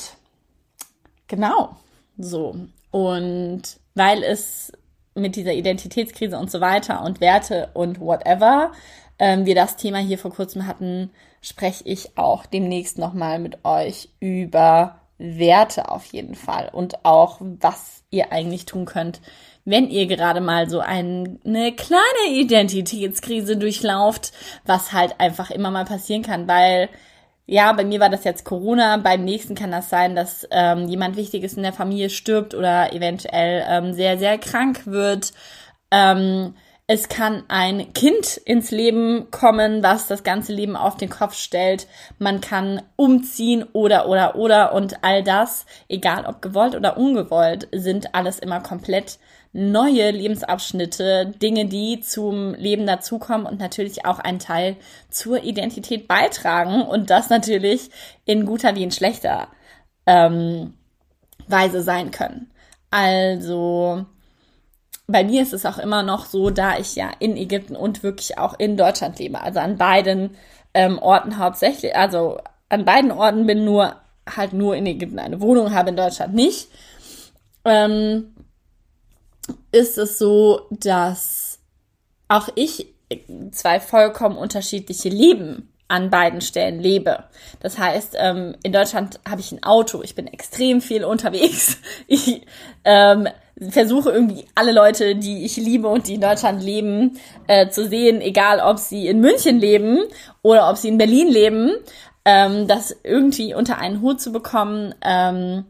genau, 1.27 1.75
so. 2.17 2.55
Und 2.91 3.61
weil 3.93 4.23
es 4.23 4.71
mit 5.15 5.35
dieser 5.35 5.53
Identitätskrise 5.53 6.37
und 6.37 6.51
so 6.51 6.61
weiter 6.61 7.03
und 7.03 7.21
Werte 7.21 7.69
und 7.73 7.99
whatever 7.99 8.71
ähm, 9.17 9.45
wir 9.45 9.55
das 9.55 9.77
Thema 9.77 9.99
hier 9.99 10.17
vor 10.17 10.31
kurzem 10.31 10.67
hatten, 10.67 11.11
spreche 11.41 11.83
ich 11.85 12.17
auch 12.17 12.45
demnächst 12.45 12.97
nochmal 12.97 13.39
mit 13.39 13.63
euch 13.63 14.09
über 14.19 14.99
Werte 15.17 15.89
auf 15.89 16.05
jeden 16.07 16.35
Fall 16.35 16.69
und 16.71 17.05
auch, 17.05 17.37
was 17.39 18.03
ihr 18.09 18.33
eigentlich 18.33 18.65
tun 18.65 18.85
könnt, 18.85 19.21
wenn 19.65 19.89
ihr 19.89 20.05
gerade 20.05 20.41
mal 20.41 20.69
so 20.69 20.79
ein, 20.79 21.39
eine 21.43 21.73
kleine 21.73 22.29
Identitätskrise 22.29 23.57
durchlauft, 23.57 24.31
was 24.65 24.93
halt 24.93 25.19
einfach 25.19 25.51
immer 25.51 25.71
mal 25.71 25.85
passieren 25.85 26.21
kann, 26.21 26.47
weil 26.47 26.89
ja, 27.47 27.73
bei 27.73 27.85
mir 27.85 27.99
war 27.99 28.09
das 28.09 28.23
jetzt 28.23 28.43
Corona, 28.43 28.97
beim 28.97 29.23
nächsten 29.23 29.53
kann 29.53 29.71
das 29.71 29.89
sein, 29.89 30.15
dass 30.15 30.47
ähm, 30.49 30.87
jemand 30.87 31.15
Wichtiges 31.15 31.53
in 31.53 31.63
der 31.63 31.73
Familie 31.73 32.09
stirbt 32.09 32.55
oder 32.55 32.91
eventuell 32.93 33.63
ähm, 33.67 33.93
sehr, 33.93 34.17
sehr 34.17 34.37
krank 34.39 34.87
wird. 34.87 35.31
Ähm, 35.91 36.55
es 36.87 37.09
kann 37.09 37.43
ein 37.47 37.93
Kind 37.93 38.37
ins 38.37 38.69
Leben 38.69 39.31
kommen, 39.31 39.81
was 39.81 40.07
das 40.07 40.23
ganze 40.23 40.53
Leben 40.53 40.75
auf 40.75 40.97
den 40.97 41.09
Kopf 41.09 41.33
stellt. 41.35 41.87
Man 42.19 42.41
kann 42.41 42.81
umziehen 42.95 43.65
oder, 43.73 44.07
oder, 44.07 44.35
oder. 44.35 44.73
Und 44.73 45.03
all 45.03 45.23
das, 45.23 45.65
egal 45.87 46.25
ob 46.27 46.43
gewollt 46.43 46.75
oder 46.75 46.97
ungewollt, 46.97 47.67
sind 47.71 48.13
alles 48.13 48.37
immer 48.37 48.59
komplett 48.59 49.17
neue 49.55 50.11
Lebensabschnitte, 50.11 51.31
Dinge, 51.41 51.65
die 51.65 52.01
zum 52.01 52.53
Leben 52.55 52.85
dazukommen 52.85 53.47
und 53.47 53.57
natürlich 53.57 54.05
auch 54.05 54.19
einen 54.19 54.39
Teil 54.39 54.75
zur 55.09 55.43
Identität 55.43 56.09
beitragen. 56.09 56.81
Und 56.81 57.09
das 57.09 57.29
natürlich 57.29 57.89
in 58.25 58.45
guter 58.45 58.75
wie 58.75 58.83
in 58.83 58.91
schlechter 58.91 59.47
ähm, 60.05 60.73
Weise 61.47 61.81
sein 61.81 62.11
können. 62.11 62.51
Also, 62.91 64.05
bei 65.07 65.23
mir 65.23 65.41
ist 65.41 65.53
es 65.53 65.65
auch 65.65 65.77
immer 65.77 66.03
noch 66.03 66.25
so, 66.25 66.49
da 66.49 66.77
ich 66.77 66.95
ja 66.95 67.11
in 67.19 67.37
Ägypten 67.37 67.77
und 67.77 68.03
wirklich 68.03 68.37
auch 68.37 68.59
in 68.59 68.75
Deutschland 68.75 69.19
lebe, 69.19 69.41
also 69.41 69.59
an 69.59 69.77
beiden 69.77 70.35
ähm, 70.73 70.99
Orten 70.99 71.37
hauptsächlich, 71.37 71.95
also 71.95 72.39
an 72.67 72.83
beiden 72.83 73.11
Orten 73.11 73.45
bin 73.45 73.63
nur 73.63 73.95
halt 74.29 74.51
nur 74.51 74.75
in 74.75 74.85
Ägypten 74.85 75.19
eine 75.19 75.39
Wohnung, 75.39 75.73
habe 75.73 75.91
in 75.91 75.95
Deutschland 75.95 76.33
nicht, 76.33 76.67
ähm, 77.63 78.34
ist 79.75 79.97
es 79.97 80.17
so, 80.17 80.67
dass 80.71 81.59
auch 82.29 82.47
ich 82.55 82.87
zwei 83.51 83.79
vollkommen 83.81 84.37
unterschiedliche 84.37 85.09
Leben 85.09 85.69
an 85.87 86.09
beiden 86.09 86.41
Stellen 86.41 86.79
lebe. 86.79 87.25
Das 87.59 87.77
heißt, 87.77 88.15
ähm, 88.17 88.55
in 88.63 88.71
Deutschland 88.71 89.19
habe 89.29 89.41
ich 89.41 89.51
ein 89.51 89.63
Auto, 89.63 90.01
ich 90.01 90.15
bin 90.15 90.27
extrem 90.27 90.81
viel 90.81 91.03
unterwegs. 91.03 91.77
Ich 92.07 92.41
ähm, 92.83 93.27
versuche 93.69 94.11
irgendwie 94.11 94.45
alle 94.55 94.71
Leute, 94.71 95.15
die 95.15 95.45
ich 95.45 95.57
liebe 95.57 95.87
und 95.87 96.07
die 96.07 96.15
in 96.15 96.21
Deutschland 96.21 96.63
leben, 96.63 97.19
äh, 97.47 97.69
zu 97.69 97.87
sehen, 97.87 98.21
egal 98.21 98.59
ob 98.59 98.79
sie 98.79 99.07
in 99.07 99.19
München 99.19 99.59
leben 99.59 99.99
oder 100.41 100.69
ob 100.69 100.77
sie 100.77 100.87
in 100.87 100.97
Berlin 100.97 101.27
leben, 101.27 101.71
ähm, 102.25 102.67
das 102.67 102.95
irgendwie 103.03 103.53
unter 103.53 103.77
einen 103.77 104.01
Hut 104.01 104.21
zu 104.21 104.31
bekommen. 104.31 104.95
Ähm, 105.01 105.65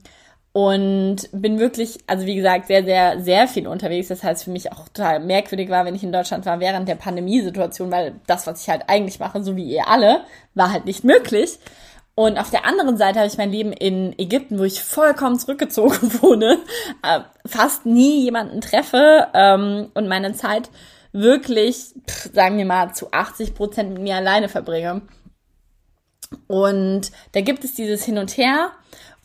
und 0.55 1.17
bin 1.33 1.59
wirklich, 1.59 1.97
also 2.07 2.25
wie 2.25 2.35
gesagt, 2.35 2.67
sehr, 2.67 2.85
sehr, 2.85 3.19
sehr 3.19 3.49
viel 3.49 3.67
unterwegs. 3.67 4.07
Das 4.07 4.23
heißt, 4.23 4.45
für 4.45 4.51
mich 4.51 4.71
auch 4.71 4.87
total 4.87 5.19
merkwürdig 5.19 5.69
war, 5.69 5.83
wenn 5.83 5.95
ich 5.95 6.03
in 6.03 6.13
Deutschland 6.13 6.45
war 6.45 6.61
während 6.61 6.87
der 6.87 6.95
Pandemiesituation, 6.95 7.91
weil 7.91 8.15
das, 8.25 8.47
was 8.47 8.61
ich 8.61 8.69
halt 8.69 8.83
eigentlich 8.87 9.19
mache, 9.19 9.43
so 9.43 9.57
wie 9.57 9.65
ihr 9.65 9.89
alle, 9.89 10.21
war 10.53 10.71
halt 10.71 10.85
nicht 10.85 11.03
möglich. 11.03 11.59
Und 12.15 12.37
auf 12.37 12.51
der 12.51 12.65
anderen 12.65 12.95
Seite 12.95 13.19
habe 13.19 13.27
ich 13.27 13.37
mein 13.37 13.51
Leben 13.51 13.73
in 13.73 14.17
Ägypten, 14.17 14.57
wo 14.57 14.63
ich 14.63 14.81
vollkommen 14.81 15.37
zurückgezogen 15.37 16.13
wohne, 16.21 16.59
äh, 17.03 17.19
fast 17.45 17.85
nie 17.85 18.23
jemanden 18.23 18.61
treffe 18.61 19.27
ähm, 19.33 19.91
und 19.93 20.07
meine 20.07 20.31
Zeit 20.35 20.69
wirklich, 21.11 21.95
sagen 22.31 22.57
wir 22.57 22.65
mal, 22.65 22.93
zu 22.93 23.11
80 23.11 23.55
Prozent 23.55 23.91
mit 23.91 24.03
mir 24.03 24.15
alleine 24.15 24.47
verbringe. 24.47 25.01
Und 26.47 27.11
da 27.33 27.41
gibt 27.41 27.65
es 27.65 27.73
dieses 27.73 28.05
Hin 28.05 28.17
und 28.17 28.37
Her 28.37 28.71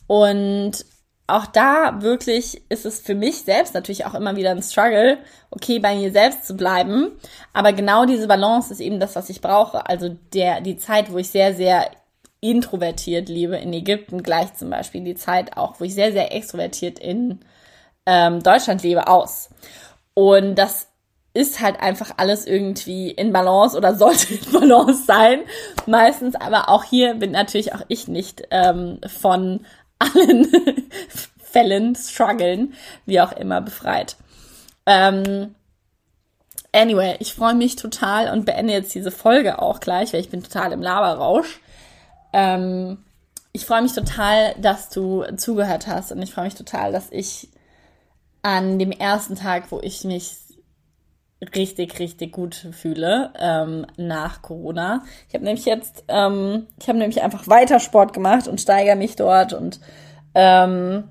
und 0.08 0.84
auch 1.30 1.46
da 1.46 2.02
wirklich 2.02 2.62
ist 2.68 2.86
es 2.86 3.00
für 3.00 3.14
mich 3.14 3.42
selbst 3.42 3.74
natürlich 3.74 4.06
auch 4.06 4.14
immer 4.14 4.36
wieder 4.36 4.50
ein 4.50 4.62
Struggle, 4.62 5.18
okay, 5.50 5.78
bei 5.78 5.94
mir 5.94 6.12
selbst 6.12 6.46
zu 6.46 6.54
bleiben. 6.54 7.12
Aber 7.52 7.72
genau 7.72 8.04
diese 8.04 8.28
Balance 8.28 8.72
ist 8.72 8.80
eben 8.80 9.00
das, 9.00 9.16
was 9.16 9.30
ich 9.30 9.40
brauche. 9.40 9.86
Also 9.86 10.16
der, 10.32 10.60
die 10.60 10.76
Zeit, 10.76 11.12
wo 11.12 11.18
ich 11.18 11.30
sehr, 11.30 11.54
sehr 11.54 11.90
introvertiert 12.40 13.28
lebe 13.28 13.56
in 13.56 13.72
Ägypten, 13.72 14.22
gleich 14.22 14.54
zum 14.54 14.70
Beispiel 14.70 15.04
die 15.04 15.14
Zeit 15.14 15.56
auch, 15.56 15.78
wo 15.78 15.84
ich 15.84 15.94
sehr, 15.94 16.12
sehr 16.12 16.34
extrovertiert 16.34 16.98
in 16.98 17.40
ähm, 18.06 18.42
Deutschland 18.42 18.82
lebe, 18.82 19.08
aus. 19.08 19.50
Und 20.14 20.54
das 20.54 20.88
ist 21.32 21.60
halt 21.60 21.80
einfach 21.80 22.12
alles 22.16 22.46
irgendwie 22.46 23.10
in 23.10 23.32
Balance 23.32 23.76
oder 23.76 23.94
sollte 23.94 24.34
in 24.34 24.52
Balance 24.52 25.04
sein. 25.04 25.40
Meistens, 25.86 26.34
aber 26.34 26.68
auch 26.68 26.84
hier 26.84 27.14
bin 27.14 27.30
natürlich 27.30 27.74
auch 27.74 27.82
ich 27.88 28.08
nicht 28.08 28.42
ähm, 28.50 29.00
von 29.06 29.64
allen 30.00 30.48
Fällen, 31.38 31.94
Struggeln, 31.94 32.74
wie 33.06 33.20
auch 33.20 33.32
immer, 33.32 33.60
befreit. 33.60 34.16
Ähm, 34.86 35.54
anyway, 36.72 37.16
ich 37.20 37.34
freue 37.34 37.54
mich 37.54 37.76
total 37.76 38.32
und 38.32 38.44
beende 38.44 38.72
jetzt 38.72 38.94
diese 38.94 39.10
Folge 39.10 39.60
auch 39.60 39.80
gleich, 39.80 40.12
weil 40.12 40.20
ich 40.20 40.30
bin 40.30 40.42
total 40.42 40.72
im 40.72 40.82
Laberrausch. 40.82 41.60
Ähm, 42.32 42.98
ich 43.52 43.66
freue 43.66 43.82
mich 43.82 43.92
total, 43.92 44.54
dass 44.58 44.90
du 44.90 45.24
zugehört 45.36 45.86
hast 45.86 46.12
und 46.12 46.22
ich 46.22 46.32
freue 46.32 46.44
mich 46.44 46.54
total, 46.54 46.92
dass 46.92 47.10
ich 47.10 47.48
an 48.42 48.78
dem 48.78 48.92
ersten 48.92 49.34
Tag, 49.34 49.70
wo 49.70 49.80
ich 49.80 50.04
mich 50.04 50.36
richtig, 51.54 51.98
richtig 51.98 52.32
gut 52.32 52.54
fühle 52.72 53.32
ähm, 53.38 53.86
nach 53.96 54.42
Corona. 54.42 55.02
Ich 55.28 55.34
habe 55.34 55.44
nämlich 55.44 55.64
jetzt, 55.64 56.04
ähm, 56.08 56.66
ich 56.78 56.88
habe 56.88 56.98
nämlich 56.98 57.22
einfach 57.22 57.48
weiter 57.48 57.80
Sport 57.80 58.12
gemacht 58.12 58.46
und 58.46 58.60
steigere 58.60 58.96
mich 58.96 59.16
dort 59.16 59.52
und 59.52 59.80
ähm, 60.34 61.04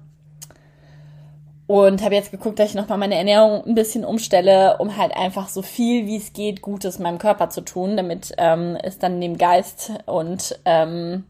und 1.65 2.03
habe 2.03 2.15
jetzt 2.15 2.31
geguckt, 2.31 2.57
dass 2.57 2.69
ich 2.69 2.75
nochmal 2.75 2.97
meine 2.97 3.13
Ernährung 3.13 3.63
ein 3.63 3.75
bisschen 3.75 4.03
umstelle, 4.03 4.77
um 4.79 4.97
halt 4.97 5.15
einfach 5.15 5.49
so 5.49 5.61
viel 5.61 6.07
wie 6.07 6.17
es 6.17 6.33
geht 6.33 6.63
Gutes 6.63 6.97
meinem 6.97 7.19
Körper 7.19 7.49
zu 7.49 7.61
tun, 7.61 7.95
damit 7.95 8.33
ähm, 8.39 8.75
es 8.81 8.97
dann 8.97 9.21
dem 9.21 9.37
Geist 9.37 9.91
und 10.07 10.59
ähm, 10.65 11.25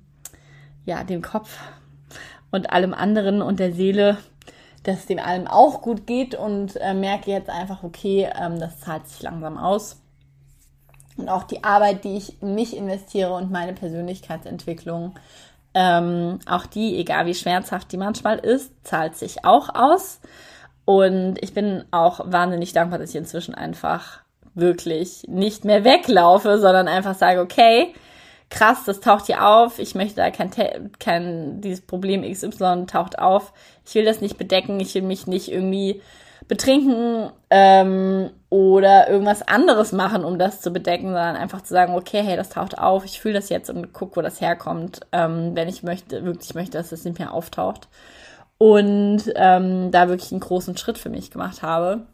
ja 0.85 1.03
dem 1.03 1.21
Kopf 1.21 1.57
und 2.51 2.71
allem 2.71 2.93
anderen 2.93 3.41
und 3.41 3.59
der 3.59 3.73
Seele 3.73 4.17
dass 4.83 5.05
dem 5.05 5.19
allem 5.19 5.47
auch 5.47 5.81
gut 5.81 6.07
geht 6.07 6.35
und 6.35 6.75
äh, 6.77 6.93
merke 6.93 7.31
jetzt 7.31 7.49
einfach, 7.49 7.83
okay, 7.83 8.29
ähm, 8.39 8.59
das 8.59 8.79
zahlt 8.79 9.07
sich 9.07 9.21
langsam 9.21 9.57
aus. 9.57 10.01
Und 11.17 11.29
auch 11.29 11.43
die 11.43 11.63
Arbeit, 11.63 12.03
die 12.05 12.17
ich 12.17 12.41
in 12.41 12.55
mich 12.55 12.75
investiere 12.75 13.33
und 13.33 13.51
meine 13.51 13.73
Persönlichkeitsentwicklung, 13.73 15.15
ähm, 15.73 16.39
auch 16.47 16.65
die, 16.65 16.97
egal 16.97 17.25
wie 17.25 17.35
schmerzhaft 17.35 17.91
die 17.91 17.97
manchmal 17.97 18.39
ist, 18.39 18.71
zahlt 18.85 19.15
sich 19.15 19.45
auch 19.45 19.69
aus. 19.75 20.19
Und 20.85 21.37
ich 21.41 21.53
bin 21.53 21.83
auch 21.91 22.21
wahnsinnig 22.25 22.73
dankbar, 22.73 22.99
dass 22.99 23.11
ich 23.11 23.15
inzwischen 23.15 23.53
einfach 23.53 24.21
wirklich 24.55 25.23
nicht 25.27 25.65
mehr 25.65 25.83
weglaufe, 25.83 26.57
sondern 26.57 26.87
einfach 26.87 27.15
sage, 27.15 27.41
okay, 27.41 27.93
krass, 28.49 28.83
das 28.85 28.99
taucht 28.99 29.27
hier 29.27 29.45
auf, 29.45 29.79
ich 29.79 29.95
möchte 29.95 30.15
da 30.15 30.31
kein, 30.31 30.51
kein, 30.99 31.61
dieses 31.61 31.81
Problem 31.81 32.23
XY 32.23 32.85
taucht 32.87 33.19
auf, 33.19 33.53
ich 33.85 33.95
will 33.95 34.05
das 34.05 34.21
nicht 34.21 34.37
bedecken, 34.37 34.79
ich 34.79 34.95
will 34.95 35.03
mich 35.03 35.27
nicht 35.27 35.51
irgendwie 35.51 36.01
betrinken 36.47 37.29
ähm, 37.51 38.31
oder 38.49 39.07
irgendwas 39.07 39.47
anderes 39.47 39.91
machen, 39.91 40.25
um 40.25 40.39
das 40.39 40.61
zu 40.61 40.71
bedecken, 40.71 41.07
sondern 41.07 41.35
einfach 41.35 41.61
zu 41.61 41.73
sagen, 41.73 41.93
okay, 41.93 42.23
hey, 42.23 42.35
das 42.35 42.49
taucht 42.49 42.79
auf, 42.79 43.05
ich 43.05 43.21
fühle 43.21 43.35
das 43.35 43.49
jetzt 43.49 43.69
und 43.69 43.93
guck, 43.93 44.17
wo 44.17 44.21
das 44.21 44.41
herkommt, 44.41 45.01
ähm, 45.11 45.51
wenn 45.53 45.69
ich 45.69 45.83
möchte, 45.83 46.25
wirklich 46.25 46.55
möchte, 46.55 46.77
dass 46.77 46.91
es 46.91 47.05
nicht 47.05 47.19
mehr 47.19 47.33
auftaucht. 47.33 47.87
Und 48.57 49.23
ähm, 49.35 49.91
da 49.91 50.09
wirklich 50.09 50.31
einen 50.31 50.41
großen 50.41 50.75
Schritt 50.75 50.97
für 50.97 51.09
mich 51.09 51.31
gemacht 51.31 51.61
habe. 51.61 52.07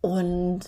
Und 0.00 0.60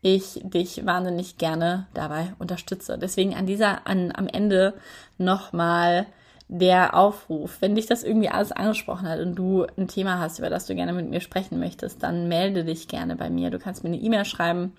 ich 0.00 0.40
dich 0.44 0.86
wahnsinnig 0.86 1.38
gerne 1.38 1.88
dabei 1.94 2.34
unterstütze. 2.38 2.98
Deswegen 2.98 3.34
an 3.34 3.46
dieser, 3.46 3.84
an, 3.86 4.12
am 4.14 4.28
Ende 4.28 4.74
nochmal 5.18 6.06
der 6.48 6.94
Aufruf. 6.94 7.58
Wenn 7.60 7.74
dich 7.74 7.86
das 7.86 8.04
irgendwie 8.04 8.30
alles 8.30 8.52
angesprochen 8.52 9.06
hat 9.08 9.20
und 9.20 9.34
du 9.34 9.66
ein 9.76 9.88
Thema 9.88 10.18
hast, 10.18 10.38
über 10.38 10.48
das 10.48 10.64
du 10.66 10.74
gerne 10.74 10.94
mit 10.94 11.10
mir 11.10 11.20
sprechen 11.20 11.58
möchtest, 11.58 12.02
dann 12.02 12.28
melde 12.28 12.64
dich 12.64 12.88
gerne 12.88 13.16
bei 13.16 13.28
mir. 13.28 13.50
Du 13.50 13.58
kannst 13.58 13.84
mir 13.84 13.90
eine 13.90 13.98
E-Mail 13.98 14.24
schreiben 14.24 14.72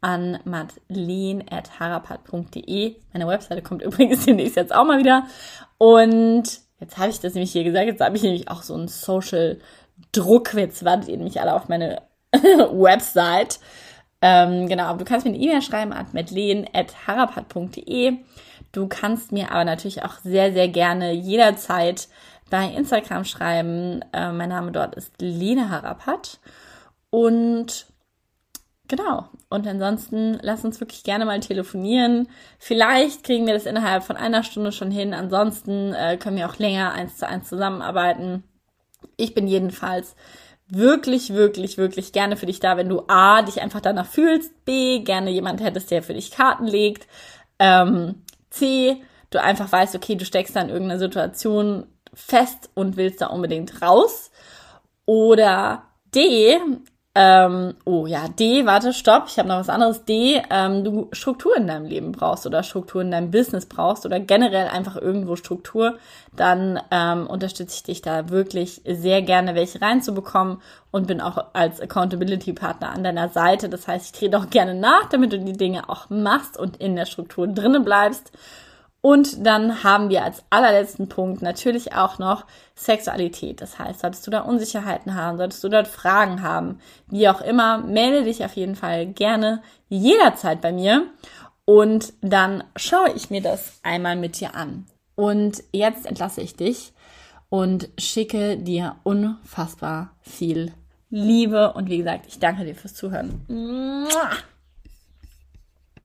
an 0.00 0.40
madeleine.harapat.de. 0.44 2.96
Meine 3.12 3.28
Webseite 3.28 3.62
kommt 3.62 3.82
übrigens 3.82 4.24
demnächst 4.24 4.56
jetzt 4.56 4.74
auch 4.74 4.84
mal 4.84 4.98
wieder. 4.98 5.26
Und 5.78 6.42
jetzt 6.80 6.98
habe 6.98 7.10
ich 7.10 7.20
das 7.20 7.34
nämlich 7.34 7.52
hier 7.52 7.62
gesagt, 7.64 7.86
jetzt 7.86 8.00
habe 8.00 8.16
ich 8.16 8.22
nämlich 8.22 8.50
auch 8.50 8.62
so 8.62 8.74
einen 8.74 8.88
Social 8.88 9.58
Druck. 10.10 10.54
Jetzt 10.54 10.84
wartet 10.84 11.08
ihr 11.08 11.16
nämlich 11.16 11.40
alle 11.40 11.54
auf 11.54 11.68
meine 11.68 12.02
Website. 12.32 13.60
Ähm, 14.22 14.68
genau, 14.68 14.96
du 14.96 15.04
kannst 15.04 15.26
mir 15.26 15.32
eine 15.32 15.42
E-Mail 15.42 15.62
schreiben 15.62 15.92
an 15.92 16.06
medlen.harapat.de. 16.12 18.18
Du 18.70 18.86
kannst 18.88 19.32
mir 19.32 19.50
aber 19.50 19.64
natürlich 19.64 20.04
auch 20.04 20.18
sehr, 20.22 20.52
sehr 20.52 20.68
gerne 20.68 21.12
jederzeit 21.12 22.06
bei 22.48 22.66
Instagram 22.66 23.24
schreiben. 23.24 24.04
Äh, 24.12 24.30
mein 24.32 24.50
Name 24.50 24.70
dort 24.70 24.94
ist 24.94 25.20
Lene 25.20 25.70
Harapat. 25.70 26.38
Und 27.10 27.86
genau. 28.88 29.28
Und 29.50 29.66
ansonsten 29.66 30.38
lass 30.40 30.64
uns 30.64 30.80
wirklich 30.80 31.02
gerne 31.02 31.24
mal 31.24 31.40
telefonieren. 31.40 32.28
Vielleicht 32.58 33.24
kriegen 33.24 33.46
wir 33.46 33.54
das 33.54 33.66
innerhalb 33.66 34.04
von 34.04 34.16
einer 34.16 34.44
Stunde 34.44 34.70
schon 34.70 34.92
hin. 34.92 35.14
Ansonsten 35.14 35.94
äh, 35.94 36.16
können 36.16 36.36
wir 36.36 36.48
auch 36.48 36.58
länger 36.58 36.92
eins 36.92 37.16
zu 37.16 37.26
eins 37.26 37.48
zusammenarbeiten. 37.48 38.44
Ich 39.16 39.34
bin 39.34 39.48
jedenfalls 39.48 40.14
wirklich, 40.74 41.34
wirklich, 41.34 41.76
wirklich 41.76 42.12
gerne 42.12 42.36
für 42.36 42.46
dich 42.46 42.60
da, 42.60 42.76
wenn 42.76 42.88
du 42.88 43.02
A, 43.08 43.42
dich 43.42 43.60
einfach 43.60 43.80
danach 43.80 44.06
fühlst, 44.06 44.64
B, 44.64 45.00
gerne 45.00 45.30
jemand 45.30 45.62
hättest, 45.62 45.90
der 45.90 46.02
für 46.02 46.14
dich 46.14 46.30
Karten 46.30 46.66
legt, 46.66 47.06
ähm, 47.58 48.22
C, 48.50 49.02
du 49.30 49.40
einfach 49.40 49.70
weißt, 49.70 49.94
okay, 49.94 50.16
du 50.16 50.24
steckst 50.24 50.56
da 50.56 50.60
in 50.60 50.70
irgendeiner 50.70 50.98
Situation 50.98 51.86
fest 52.14 52.70
und 52.74 52.96
willst 52.96 53.20
da 53.20 53.26
unbedingt 53.26 53.82
raus. 53.82 54.30
Oder 55.06 55.84
D, 56.14 56.58
ähm, 57.14 57.74
oh 57.84 58.06
ja, 58.06 58.26
D, 58.28 58.64
warte, 58.64 58.94
stopp, 58.94 59.24
ich 59.26 59.38
habe 59.38 59.46
noch 59.46 59.58
was 59.58 59.68
anderes. 59.68 60.06
D, 60.06 60.40
ähm, 60.48 60.82
du 60.82 61.08
Struktur 61.12 61.54
in 61.58 61.66
deinem 61.66 61.84
Leben 61.84 62.12
brauchst 62.12 62.46
oder 62.46 62.62
Struktur 62.62 63.02
in 63.02 63.10
deinem 63.10 63.30
Business 63.30 63.66
brauchst 63.66 64.06
oder 64.06 64.18
generell 64.18 64.68
einfach 64.68 64.96
irgendwo 64.96 65.36
Struktur, 65.36 65.98
dann 66.34 66.80
ähm, 66.90 67.26
unterstütze 67.26 67.76
ich 67.76 67.82
dich 67.82 68.02
da 68.02 68.30
wirklich 68.30 68.80
sehr 68.86 69.20
gerne, 69.20 69.54
welche 69.54 69.82
reinzubekommen 69.82 70.62
und 70.90 71.06
bin 71.06 71.20
auch 71.20 71.52
als 71.52 71.82
Accountability 71.82 72.54
Partner 72.54 72.90
an 72.92 73.04
deiner 73.04 73.28
Seite. 73.28 73.68
Das 73.68 73.86
heißt, 73.86 74.06
ich 74.06 74.18
trete 74.18 74.38
auch 74.38 74.48
gerne 74.48 74.74
nach, 74.74 75.10
damit 75.10 75.34
du 75.34 75.38
die 75.38 75.52
Dinge 75.52 75.90
auch 75.90 76.08
machst 76.08 76.58
und 76.58 76.78
in 76.78 76.96
der 76.96 77.04
Struktur 77.04 77.46
drinnen 77.46 77.84
bleibst. 77.84 78.32
Und 79.02 79.44
dann 79.44 79.82
haben 79.82 80.10
wir 80.10 80.22
als 80.22 80.44
allerletzten 80.48 81.08
Punkt 81.08 81.42
natürlich 81.42 81.92
auch 81.92 82.20
noch 82.20 82.46
Sexualität. 82.76 83.60
Das 83.60 83.78
heißt, 83.78 84.00
solltest 84.00 84.24
du 84.26 84.30
da 84.30 84.42
Unsicherheiten 84.42 85.16
haben, 85.16 85.38
solltest 85.38 85.62
du 85.64 85.68
dort 85.68 85.88
Fragen 85.88 86.42
haben, 86.42 86.78
wie 87.08 87.28
auch 87.28 87.40
immer, 87.40 87.78
melde 87.78 88.22
dich 88.22 88.44
auf 88.44 88.54
jeden 88.54 88.76
Fall 88.76 89.06
gerne 89.06 89.60
jederzeit 89.88 90.60
bei 90.60 90.72
mir 90.72 91.08
und 91.64 92.12
dann 92.20 92.62
schaue 92.76 93.10
ich 93.14 93.28
mir 93.28 93.42
das 93.42 93.80
einmal 93.82 94.14
mit 94.14 94.40
dir 94.40 94.54
an. 94.54 94.86
Und 95.16 95.64
jetzt 95.72 96.06
entlasse 96.06 96.40
ich 96.40 96.54
dich 96.54 96.92
und 97.48 97.88
schicke 97.98 98.56
dir 98.56 98.96
unfassbar 99.02 100.12
viel 100.22 100.72
Liebe 101.10 101.72
und 101.72 101.90
wie 101.90 101.98
gesagt, 101.98 102.26
ich 102.28 102.38
danke 102.38 102.64
dir 102.64 102.74
fürs 102.74 102.94
Zuhören. 102.94 103.44